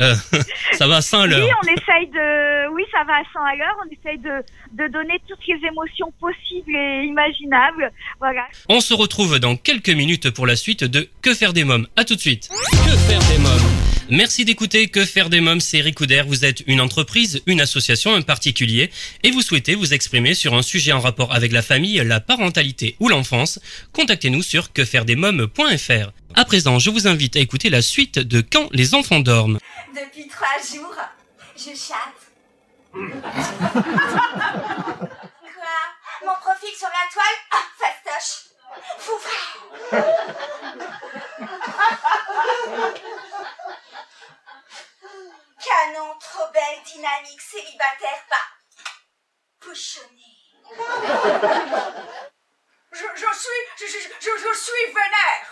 [0.00, 0.14] Euh,
[0.72, 1.46] ça va à 100 à l'heure.
[1.46, 3.76] Oui, on essaye de, oui, ça va à 100 à l'heure.
[3.86, 7.92] On essaye de, de donner toutes les émotions possibles et imaginables.
[8.18, 8.46] Voilà.
[8.68, 11.86] On se retrouve dans quelques minutes pour la suite de Que faire des mômes.
[11.96, 12.48] À tout de suite.
[12.50, 16.22] Que faire des mômes Merci d'écouter Que faire des mômes, c'est Eric Couder.
[16.26, 18.90] Vous êtes une entreprise, une association, un particulier
[19.22, 22.96] et vous souhaitez vous exprimer sur un sujet en rapport avec la famille, la parentalité
[23.00, 23.60] ou l'enfance.
[23.92, 26.12] Contactez-nous sur quefairedesmômes.fr.
[26.34, 29.58] À présent, je vous invite à écouter la suite de Quand les enfants dorment.
[29.94, 30.96] Depuis trois jours,
[31.56, 32.32] je chatte.
[32.92, 33.04] Quoi?
[36.24, 37.38] Mon profil sur la toile?
[37.52, 38.48] Ah, fastoche
[38.98, 39.16] Fou
[45.62, 48.48] Canon, trop belle, dynamique, célibataire, pas
[49.60, 50.34] pouchonné.
[52.90, 55.46] Je, suis, je, je suis vénère.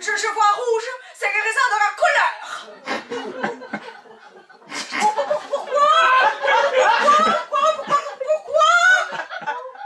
[0.00, 2.38] Je, vois rouge, c'est les raisins de la colère.
[5.00, 5.90] Pourquoi
[6.68, 7.18] Pourquoi
[7.50, 8.72] Pourquoi Pourquoi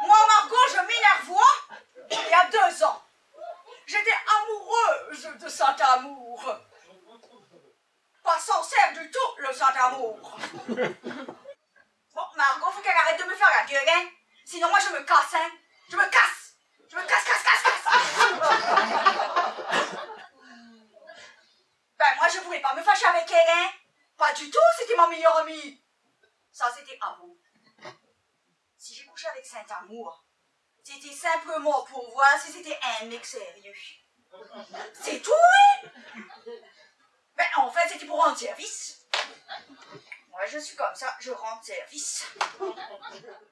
[0.07, 1.33] Moi, Margot, je m'énerve
[2.11, 3.03] il y a deux ans.
[3.87, 6.57] J'étais amoureuse de cet amour.
[8.23, 10.39] Pas sincère du tout, le cet amour.
[12.15, 14.09] Bon, Margot, faut qu'elle arrête de me faire la gueule, hein
[14.45, 15.51] Sinon, moi, je me casse, hein
[15.91, 16.42] Je me casse
[16.93, 17.73] Je me casse, casse, casse, casse
[21.99, 23.71] Ben, moi, je voulais pas me fâcher avec elle, hein
[24.19, 25.83] Pas du tout, c'était ma meilleure amie
[26.53, 27.35] Ça, c'était avant.
[28.77, 30.23] Si j'ai couché avec Saint-Amour,
[30.85, 33.73] c'était simplement pour voir si c'était un mec sérieux.
[34.93, 35.89] C'est tout, hein
[37.37, 39.07] Ben, en fait, c'était pour rendre service.
[40.33, 42.25] Moi, je suis comme ça, je rends service.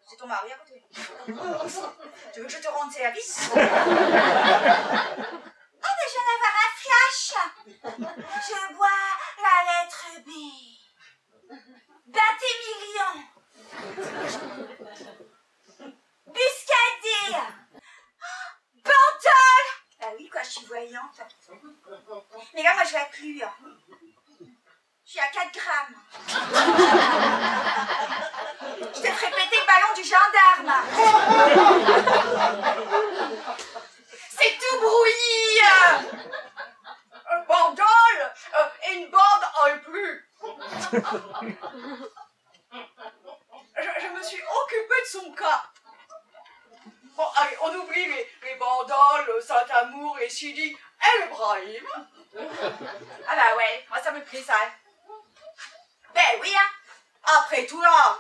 [0.09, 0.83] C'est ton mari à côté.
[1.27, 1.33] Tu
[2.41, 3.57] veux que je te rende service Oh,
[5.97, 7.35] mais je viens d'avoir un flash.
[8.49, 9.03] Je bois
[9.43, 10.29] la lettre B.
[12.07, 13.15] Batémillion.
[16.27, 17.37] Buscadet.
[18.85, 19.65] Bantol.
[20.03, 21.21] Ah oui, quoi, je suis voyante.
[22.55, 23.43] Mais là, moi, je vais plus.
[23.43, 23.53] hein.
[25.05, 25.95] Je suis à 4 grammes.
[28.95, 30.73] Je te ferai péter le ballon du gendarme.
[34.31, 35.63] C'est tout brouillis
[37.29, 38.23] Un bandole
[38.55, 40.17] euh, et une bande en plus
[40.93, 40.99] je,
[44.01, 44.43] je me suis
[45.11, 45.63] son cas.
[47.17, 51.87] Bon, allez, on oublie les, les bandoles, Saint-Amour et Sidi et le Brahim.
[53.29, 54.55] Ah bah ouais, moi ça me plaît ça.
[56.15, 56.71] Ben oui, hein.
[57.39, 58.19] Après tout là,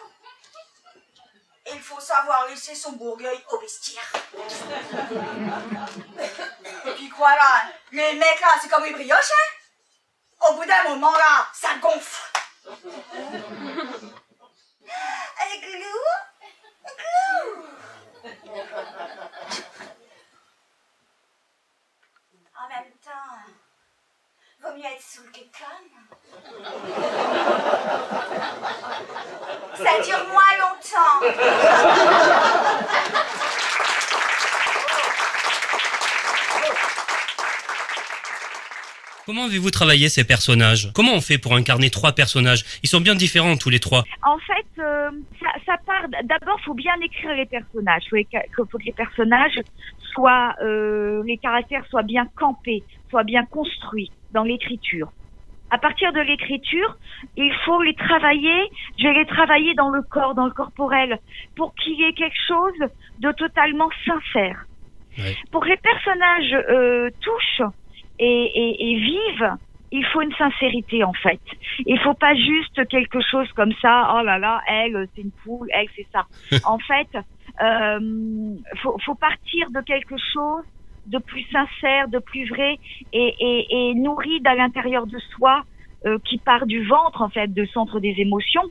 [1.72, 4.12] il faut savoir laisser son bourgueil au vestiaire.
[6.86, 7.64] Et puis quoi là
[8.62, 12.22] Les mecs là, c'est comme les brioches, hein Au bout d'un moment là, ça gonfle.
[15.38, 16.00] Avec glou,
[16.98, 17.64] glou.
[22.56, 23.38] En même temps,
[24.62, 25.64] vaut mieux être sous le kékon.
[29.76, 31.20] Ça dure moins longtemps.
[39.30, 40.90] Comment avez-vous travaillé ces personnages?
[40.94, 42.64] Comment on fait pour incarner trois personnages?
[42.82, 44.04] Ils sont bien différents tous les trois.
[44.22, 46.06] En fait, euh, ça, ça part.
[46.24, 48.04] D'abord, faut bien écrire les personnages.
[48.08, 49.60] Faut, faut que les personnages
[50.14, 55.12] soient, euh, les caractères soient bien campés, soient bien construits dans l'écriture.
[55.70, 56.96] À partir de l'écriture,
[57.36, 58.60] il faut les travailler.
[58.98, 61.18] Je vais les travailler dans le corps, dans le corporel,
[61.54, 62.80] pour qu'il y ait quelque chose
[63.18, 64.64] de totalement sincère.
[65.50, 67.68] Pour que les personnages euh, touchent
[68.20, 69.56] et, et, et vivent,
[69.92, 71.40] il faut une sincérité en fait.
[71.86, 74.14] Il faut pas juste quelque chose comme ça.
[74.14, 76.26] Oh là là, elle c'est une poule, elle c'est ça.
[76.64, 77.08] en fait,
[77.60, 80.64] euh, faut, faut partir de quelque chose
[81.06, 82.78] de plus sincère, de plus vrai
[83.12, 85.64] et, et, et nourri à l'intérieur de soi,
[86.06, 88.64] euh, qui part du ventre en fait, du centre des émotions,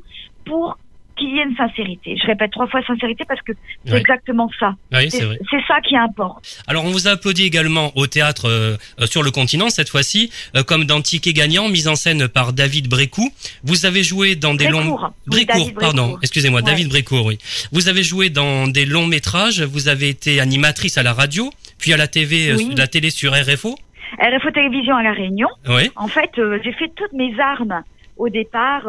[0.45, 0.77] pour
[1.19, 2.15] qu'il y ait une sincérité.
[2.19, 3.51] Je répète trois fois sincérité parce que
[3.85, 4.75] c'est exactement ça.
[4.93, 5.37] Oui, c'est vrai.
[5.51, 6.63] c'est ça qui importe.
[6.67, 10.63] Alors on vous a applaudi également au théâtre euh, sur le continent cette fois-ci, euh,
[10.63, 13.29] comme dans Ticket gagnant, mise en scène par David Brécou.
[13.63, 14.97] Vous avez joué dans des longs
[15.27, 15.55] Brécourt.
[15.59, 16.19] David pardon, Brécourt.
[16.23, 16.65] excusez-moi, Ouais.
[16.65, 17.37] David Brécourt, oui.
[17.71, 21.93] Vous avez joué dans des longs métrages, vous avez été animatrice à la radio, puis
[21.93, 23.75] à la TV, euh, la télé sur RFO.
[24.19, 25.49] RFO Télévision à La Réunion.
[25.67, 25.91] Oui.
[25.95, 26.31] En fait,
[26.63, 27.83] j'ai fait toutes mes armes
[28.17, 28.87] au départ.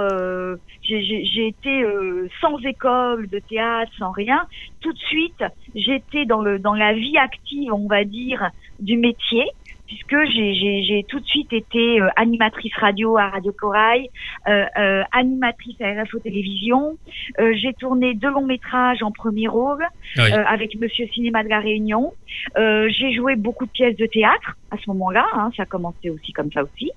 [0.90, 4.42] J'ai- été euh, sans école de théâtre, sans rien.
[4.80, 9.44] Tout de suite, j'étais dans le dans la vie active, on va dire, du métier
[9.86, 14.08] puisque j'ai- tout de suite été euh, animatrice radio à Radio Corail,
[14.46, 16.96] euh, euh, animatrice à RFO Télévision.
[17.38, 19.84] J'ai tourné deux longs métrages en premier rôle
[20.16, 20.30] Oui.
[20.32, 22.12] avec Monsieur Cinéma de la Réunion.
[22.56, 26.32] J'ai joué beaucoup de pièces de théâtre à ce moment-là, hein, ça a commencé aussi
[26.32, 26.92] comme ça aussi.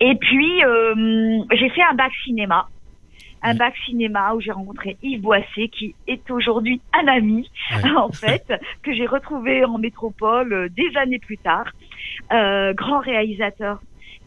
[0.00, 0.62] Et puis
[1.52, 2.68] j'ai fait un bac cinéma.
[3.42, 7.50] Un bac cinéma où j'ai rencontré Yves Boissé, qui est aujourd'hui un ami,
[7.96, 11.66] en fait, que j'ai retrouvé en métropole euh, des années plus tard,
[12.32, 13.80] euh, grand réalisateur.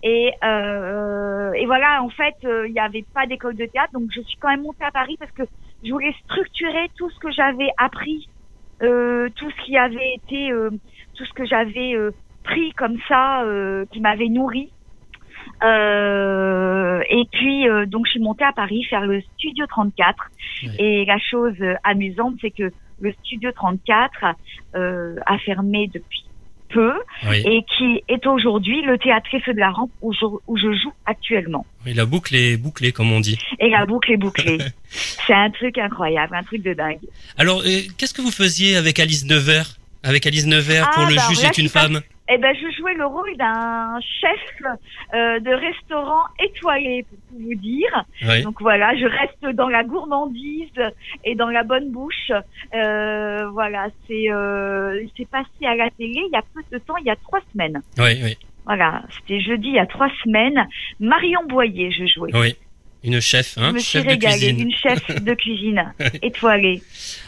[0.03, 4.09] Et, euh, et voilà, en fait, euh, il n'y avait pas d'école de théâtre, donc
[4.13, 5.43] je suis quand même montée à Paris parce que
[5.83, 8.27] je voulais structurer tout ce que j'avais appris,
[8.81, 10.69] euh, tout ce qui avait été, euh,
[11.15, 12.11] tout ce que j'avais euh,
[12.43, 14.71] pris comme ça, euh, qui m'avait nourri.
[15.63, 20.15] Euh, et puis euh, donc je suis montée à Paris faire le Studio 34.
[20.79, 24.25] Et la chose euh, amusante, c'est que le Studio 34
[24.75, 26.23] euh, a fermé depuis
[26.69, 26.93] peu
[27.29, 27.43] Oui.
[27.45, 30.91] et qui est aujourd'hui le théâtre Feu de la Rampe où je, où je joue
[31.05, 31.65] actuellement.
[31.85, 33.37] Oui, la boucle est bouclée, comme on dit.
[33.59, 34.57] Et la boucle est bouclée.
[34.89, 36.97] c'est un truc incroyable, un truc de dingue.
[37.37, 41.15] Alors, euh, qu'est-ce que vous faisiez avec Alice Nevers Avec Alice Nevers pour Ah, le
[41.15, 44.39] bah, juge là, est une femme Eh ben, je jouais le rôle d'un chef
[45.13, 48.05] euh, de restaurant étoilé, pour tout vous dire.
[48.21, 48.41] Oui.
[48.43, 50.69] Donc voilà, je reste dans la gourmandise
[51.25, 52.31] et dans la bonne bouche.
[52.73, 56.95] Euh, voilà, c'est euh, c'est passé à la télé il y a peu de temps,
[56.97, 57.81] il y a trois semaines.
[57.97, 60.65] Oui, oui, Voilà, c'était jeudi il y a trois semaines.
[61.01, 62.31] Marion Boyer, je jouais.
[62.33, 62.55] oui.
[63.03, 64.59] Une chef, hein, je me suis chef de cuisine.
[64.61, 66.81] une chef de cuisine étoilée.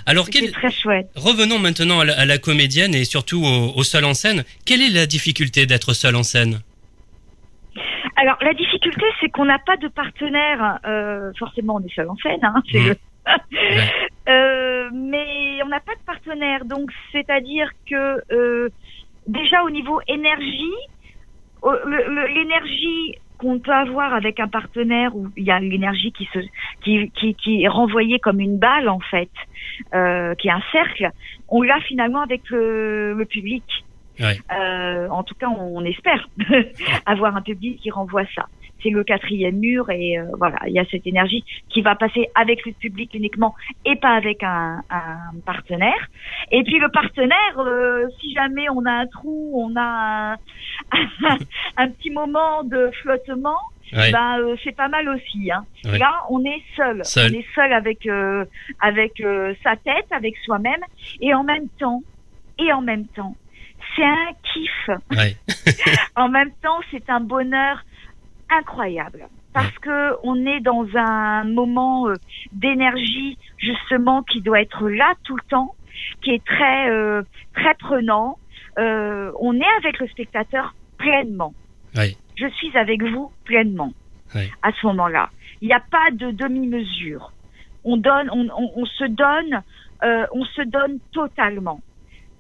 [0.06, 1.10] Alors, quel- très chouette.
[1.16, 4.44] revenons maintenant à la, à la comédienne et surtout au, au seul en scène.
[4.66, 6.62] Quelle est la difficulté d'être seul en scène?
[8.18, 10.80] Alors la difficulté, c'est qu'on n'a pas de partenaire.
[10.86, 12.40] euh, forcément, on est seul en scène.
[12.44, 12.88] Hein, c'est Mmh.
[12.88, 12.96] le-
[14.28, 16.66] Euh, mais on n'a pas de partenaire.
[16.66, 18.70] Donc, c'est-à-dire que euh,
[19.28, 20.74] déjà au niveau énergie,
[22.34, 26.40] l'énergie qu'on peut avoir avec un partenaire où il y a l'énergie qui se
[26.82, 29.30] qui, qui, qui est renvoyée comme une balle en fait,
[29.94, 31.10] euh, qui est un cercle,
[31.48, 33.64] on l'a finalement avec le, le public.
[34.20, 34.40] Ouais.
[34.52, 36.30] Euh, en tout cas, on, on espère
[37.06, 38.46] avoir un public qui renvoie ça.
[38.84, 42.30] C'est le quatrième mur et euh, voilà, il y a cette énergie qui va passer
[42.36, 43.56] avec le public uniquement
[43.86, 46.08] et pas avec un, un partenaire.
[46.52, 50.38] Et puis le partenaire, euh, si jamais on a un trou, on a un,
[51.78, 53.58] un petit moment de flottement,
[53.94, 54.12] Ouais.
[54.12, 55.52] ben euh, c'est pas mal aussi.
[55.52, 55.64] Hein.
[55.86, 56.00] Ouais.
[56.00, 57.06] Là, on est seul.
[57.06, 57.32] Seul.
[57.32, 58.44] On est seul avec euh,
[58.82, 60.82] avec euh, sa tête, avec soi-même,
[61.22, 62.02] et en même temps,
[62.58, 63.36] et en même temps,
[63.96, 64.90] c'est un kiff.
[65.12, 65.36] Ouais.
[66.16, 67.84] en même temps, c'est un bonheur
[68.50, 72.14] incroyable parce que on est dans un moment euh,
[72.52, 75.76] d'énergie justement qui doit être là tout le temps,
[76.22, 77.24] qui est très euh,
[77.54, 78.38] très prenant.
[78.78, 81.54] Euh, on est avec le spectateur pleinement.
[81.96, 82.16] Ouais.
[82.36, 83.94] Je suis avec vous pleinement
[84.34, 84.50] Ouais.
[84.64, 85.30] à ce moment-là.
[85.62, 87.32] Il n'y a pas de demi-mesure.
[87.86, 89.62] On donne, on, on, on se donne,
[90.04, 91.80] euh, on se donne totalement.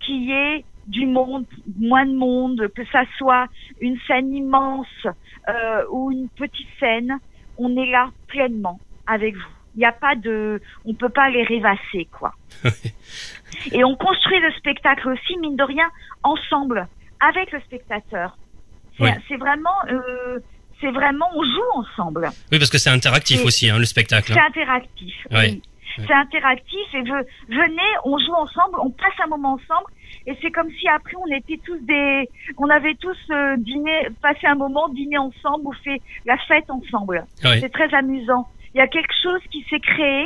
[0.02, 1.46] Qu'il y ait du monde,
[1.80, 3.48] moins de monde, que ça soit
[3.80, 5.08] une scène immense
[5.50, 7.18] euh, ou une petite scène,
[7.58, 9.42] on est là pleinement avec vous.
[9.76, 12.34] Il n'y a pas de, on peut pas les rêvasser quoi.
[13.72, 15.90] Et on construit le spectacle aussi mine de rien
[16.24, 16.88] ensemble
[17.20, 18.38] avec le spectateur.
[18.98, 19.10] C'est Oui.
[19.28, 20.40] c'est vraiment, euh,
[20.80, 22.30] c'est vraiment, on joue ensemble.
[22.52, 24.34] Oui, parce que c'est interactif C'est- aussi, hein, le spectacle.
[24.34, 24.46] C'est hein.
[24.48, 25.14] interactif.
[25.32, 25.52] Ouais.
[25.52, 25.62] Oui.
[25.98, 29.90] C'est interactif et ve- venez, on joue ensemble, on passe un moment ensemble
[30.28, 34.48] et c'est comme si après on était tous des, on avait tous euh, dîné, passé
[34.48, 37.26] un moment dîner ensemble ou fait la fête ensemble.
[37.42, 38.48] C'est très amusant.
[38.74, 40.26] Il y a quelque chose qui s'est créé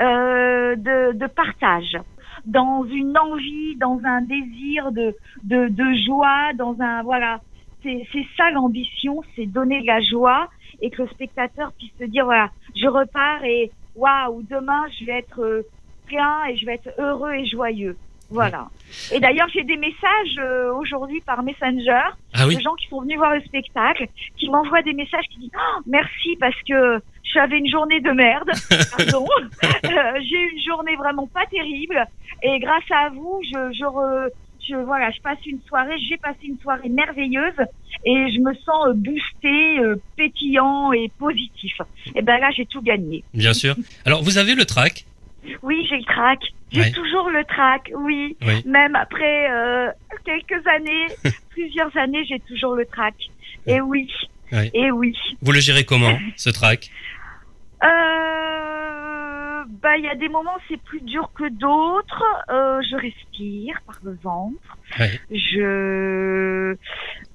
[0.00, 1.98] euh, de, de partage,
[2.46, 5.14] dans une envie, dans un désir de,
[5.44, 7.40] de, de joie, dans un voilà.
[7.82, 10.48] C'est c'est ça l'ambition, c'est donner de la joie
[10.80, 15.18] et que le spectateur puisse se dire voilà, je repars et waouh, demain je vais
[15.18, 15.62] être euh,
[16.06, 17.96] plein et je vais être heureux et joyeux.
[18.30, 18.68] Voilà.
[19.12, 22.02] Et d'ailleurs, j'ai des messages euh, aujourd'hui par Messenger
[22.34, 24.06] Ah oui de gens qui sont venus voir le spectacle,
[24.36, 27.00] qui m'envoient des messages qui disent Oh, merci parce que
[27.34, 28.50] j'avais une journée de merde,
[28.96, 29.26] pardon.
[29.62, 32.04] Euh, j'ai eu une journée vraiment pas terrible
[32.42, 34.28] et grâce à vous, je, je, re-
[34.68, 37.56] je voilà, je passe une soirée, j'ai passé une soirée merveilleuse
[38.04, 41.80] et je me sens euh, boosté, euh, pétillant et positif.
[42.14, 43.24] Et ben là, j'ai tout gagné.
[43.34, 43.74] Bien sûr.
[44.04, 45.04] Alors, vous avez le track
[45.62, 46.38] Oui, j'ai le trac.
[46.70, 48.36] J'ai toujours le trac, oui.
[48.42, 48.62] Oui.
[48.66, 49.90] Même après euh,
[50.24, 51.06] quelques années,
[51.50, 53.14] plusieurs années, j'ai toujours le trac.
[53.66, 54.10] Et oui,
[54.52, 54.70] Ouais.
[54.74, 55.14] et oui.
[55.42, 56.90] Vous le gérez comment, ce track
[58.28, 62.24] Euh, bah, il y a des moments c'est plus dur que d'autres.
[62.50, 64.76] Euh, je respire par le ventre.
[65.30, 66.74] Je,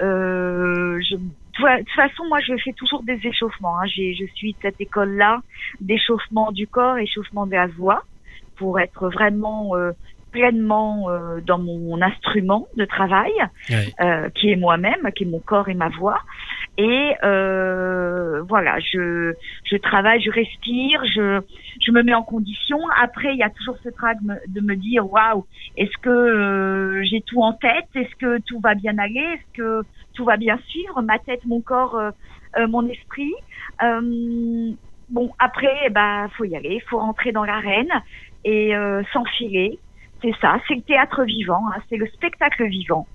[0.02, 3.80] euh, je, de toute façon, moi, je fais toujours des échauffements.
[3.80, 3.86] Hein.
[3.96, 5.42] J'ai, je suis de cette école-là
[5.82, 8.04] d'échauffement du corps, échauffement de la voix,
[8.58, 9.92] pour être vraiment euh,
[10.34, 13.32] pleinement euh, dans mon instrument de travail,
[14.02, 16.20] euh, qui est moi-même, qui est mon corps et ma voix.
[16.78, 19.34] Et euh, voilà, je,
[19.64, 21.40] je travaille, je respire, je,
[21.86, 22.80] je me mets en condition.
[23.00, 25.46] Après, il y a toujours ce trac me- de me dire, waouh,
[25.78, 27.86] est-ce que euh, j'ai tout en tête?
[27.94, 29.20] Est-ce que tout va bien aller?
[29.36, 29.82] Est-ce que
[30.16, 31.02] tout va bien suivre?
[31.04, 33.34] Ma tête, mon corps, euh, mon esprit.
[33.84, 34.72] Euh,
[35.10, 37.92] bon, après, ben, faut y aller, faut rentrer dans l'arène
[38.44, 39.80] et euh, s'enfiler.
[40.22, 43.08] C'est ça, c'est le théâtre vivant, hein, c'est le spectacle vivant.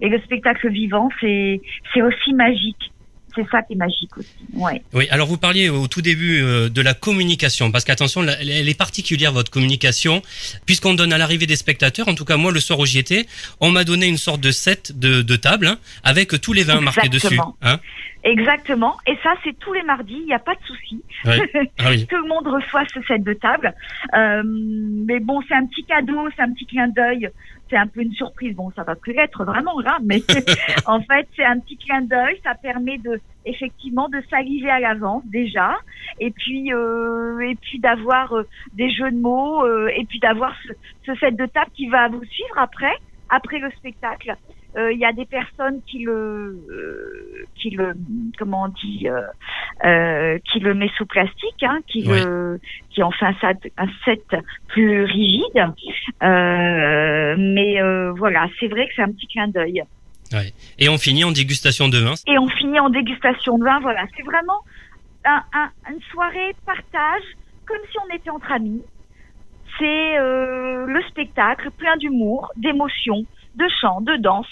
[0.00, 1.60] Et le spectacle vivant, c'est
[1.92, 2.92] c'est aussi magique.
[3.34, 4.28] C'est ça qui est magique aussi.
[4.54, 4.82] Ouais.
[4.92, 8.78] Oui, alors vous parliez au tout début euh, de la communication, parce qu'attention, elle est
[8.78, 10.22] particulière votre communication,
[10.66, 13.26] puisqu'on donne à l'arrivée des spectateurs, en tout cas moi le soir où j'y étais,
[13.60, 16.80] on m'a donné une sorte de set de, de table hein, avec tous les vins
[16.80, 17.26] marqués dessus.
[17.26, 17.56] Exactement.
[17.62, 17.80] Hein
[18.22, 18.96] Exactement.
[19.06, 20.18] Et ça, c'est tous les mardis.
[20.18, 21.02] Il n'y a pas de souci.
[21.78, 22.06] Ah oui.
[22.06, 23.74] Tout le monde reçoit ce set de table.
[24.14, 27.30] Euh, mais bon, c'est un petit cadeau, c'est un petit clin d'œil.
[27.70, 28.54] C'est un peu une surprise.
[28.56, 30.22] Bon, ça va plus l'être vraiment là, mais
[30.86, 32.40] en fait, c'est un petit clin d'œil.
[32.42, 35.76] Ça permet de effectivement de saliver à l'avance déjà,
[36.18, 40.54] et puis euh, et puis d'avoir euh, des jeux de mots, euh, et puis d'avoir
[40.66, 40.72] ce,
[41.06, 42.94] ce set de table qui va vous suivre après,
[43.28, 44.36] après le spectacle.
[44.76, 46.12] Euh, Il y a des personnes qui le
[46.70, 47.92] euh, qui le
[48.38, 49.22] comment on dit euh,
[49.84, 52.60] euh, qui le met sous plastique, hein, qui le
[52.90, 54.22] qui en fait un set, un set
[54.68, 55.64] plus rigide.
[56.22, 59.82] Euh, mais euh, voilà, c'est vrai que c'est un petit clin d'œil.
[60.32, 60.52] Ouais.
[60.78, 62.14] Et on finit en dégustation de vin.
[62.28, 63.80] Et on finit en dégustation de vin.
[63.80, 64.60] Voilà, c'est vraiment
[65.24, 67.22] un, un- une soirée partage,
[67.66, 68.82] comme si on était entre amis.
[69.78, 73.24] C'est euh, le spectacle plein d'humour, d'émotion,
[73.56, 74.46] de chant, de danse.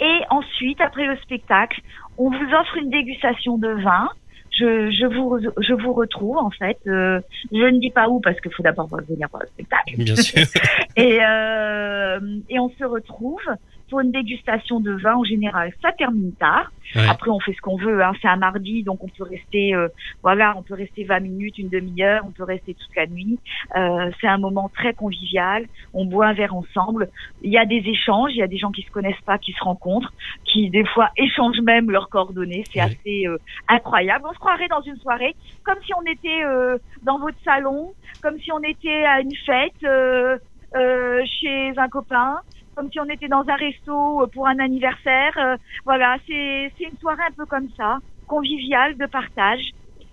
[0.00, 1.80] Et ensuite, après le spectacle,
[2.16, 4.08] on vous offre une dégustation de vin.
[4.50, 6.78] Je, je vous je vous retrouve en fait.
[6.86, 7.20] Euh,
[7.52, 9.96] je ne dis pas où parce qu'il faut d'abord venir voir le spectacle.
[9.98, 10.42] Bien sûr.
[10.96, 13.42] et, euh, et on se retrouve
[13.88, 16.70] pour une dégustation de vin en général, ça termine tard.
[16.94, 17.06] Ouais.
[17.08, 18.02] Après, on fait ce qu'on veut.
[18.02, 18.12] Hein.
[18.22, 19.88] C'est un mardi, donc on peut rester, euh,
[20.22, 23.38] voilà, on peut rester 20 minutes, une demi-heure, on peut rester toute la nuit.
[23.76, 25.66] Euh, c'est un moment très convivial.
[25.92, 27.10] On boit un verre ensemble.
[27.42, 28.32] Il y a des échanges.
[28.32, 30.12] Il y a des gens qui se connaissent pas, qui se rencontrent,
[30.44, 32.64] qui des fois échangent même leurs coordonnées.
[32.72, 33.36] C'est assez euh,
[33.68, 34.24] incroyable.
[34.28, 35.34] On se croirait dans une soirée,
[35.64, 39.72] comme si on était euh, dans votre salon, comme si on était à une fête
[39.84, 40.38] euh,
[40.76, 42.40] euh, chez un copain
[42.78, 45.32] comme si on était dans un resto euh, pour un anniversaire.
[45.36, 47.98] Euh, voilà, c'est une soirée un peu comme ça,
[48.28, 49.72] conviviale, de partage.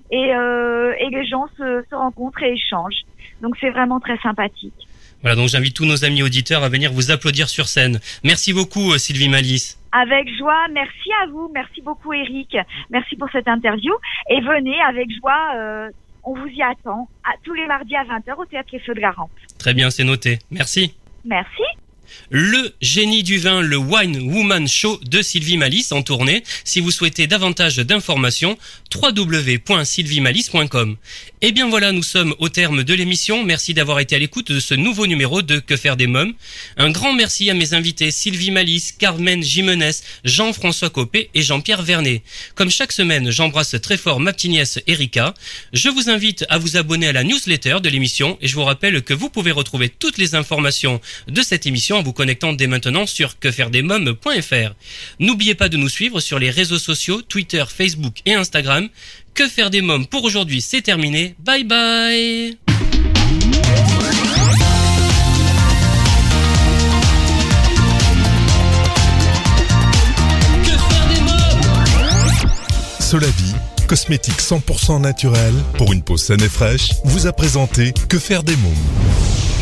[0.09, 3.03] Et, euh, et les gens se, se rencontrent et échangent.
[3.41, 4.73] Donc c'est vraiment très sympathique.
[5.21, 7.99] Voilà, donc j'invite tous nos amis auditeurs à venir vous applaudir sur scène.
[8.23, 9.79] Merci beaucoup Sylvie Malice.
[9.91, 12.57] Avec joie, merci à vous, merci beaucoup Eric,
[12.89, 13.93] merci pour cette interview.
[14.29, 15.89] Et venez avec joie, euh,
[16.23, 19.01] on vous y attend, à, tous les mardis à 20h au Théâtre Les Feux de
[19.01, 19.31] la Rampe.
[19.57, 20.39] Très bien, c'est noté.
[20.51, 20.95] Merci.
[21.23, 21.63] Merci.
[22.29, 26.43] Le génie du vin, le Wine Woman Show de Sylvie Malice en tournée.
[26.63, 28.57] Si vous souhaitez davantage d'informations,
[28.93, 30.97] www.sylviemalice.com.
[31.41, 33.43] Et bien voilà, nous sommes au terme de l'émission.
[33.43, 36.33] Merci d'avoir été à l'écoute de ce nouveau numéro de Que faire des mômes.
[36.77, 39.91] Un grand merci à mes invités Sylvie Malice, Carmen Jimenez,
[40.23, 42.23] Jean-François Copé et Jean-Pierre Vernet.
[42.55, 45.33] Comme chaque semaine, j'embrasse très fort ma petite nièce Erika.
[45.73, 49.01] Je vous invite à vous abonner à la newsletter de l'émission et je vous rappelle
[49.01, 53.39] que vous pouvez retrouver toutes les informations de cette émission vous connectant dès maintenant sur
[53.39, 54.75] quefairedesmômes.fr.
[55.19, 58.87] N'oubliez pas de nous suivre sur les réseaux sociaux, Twitter, Facebook et Instagram.
[59.33, 61.35] Que faire des mômes pour aujourd'hui, c'est terminé.
[61.39, 62.57] Bye bye
[72.99, 73.53] Solavi,
[73.87, 78.55] cosmétique 100% naturel pour une peau saine et fraîche, vous a présenté Que faire des
[78.57, 79.54] mômes.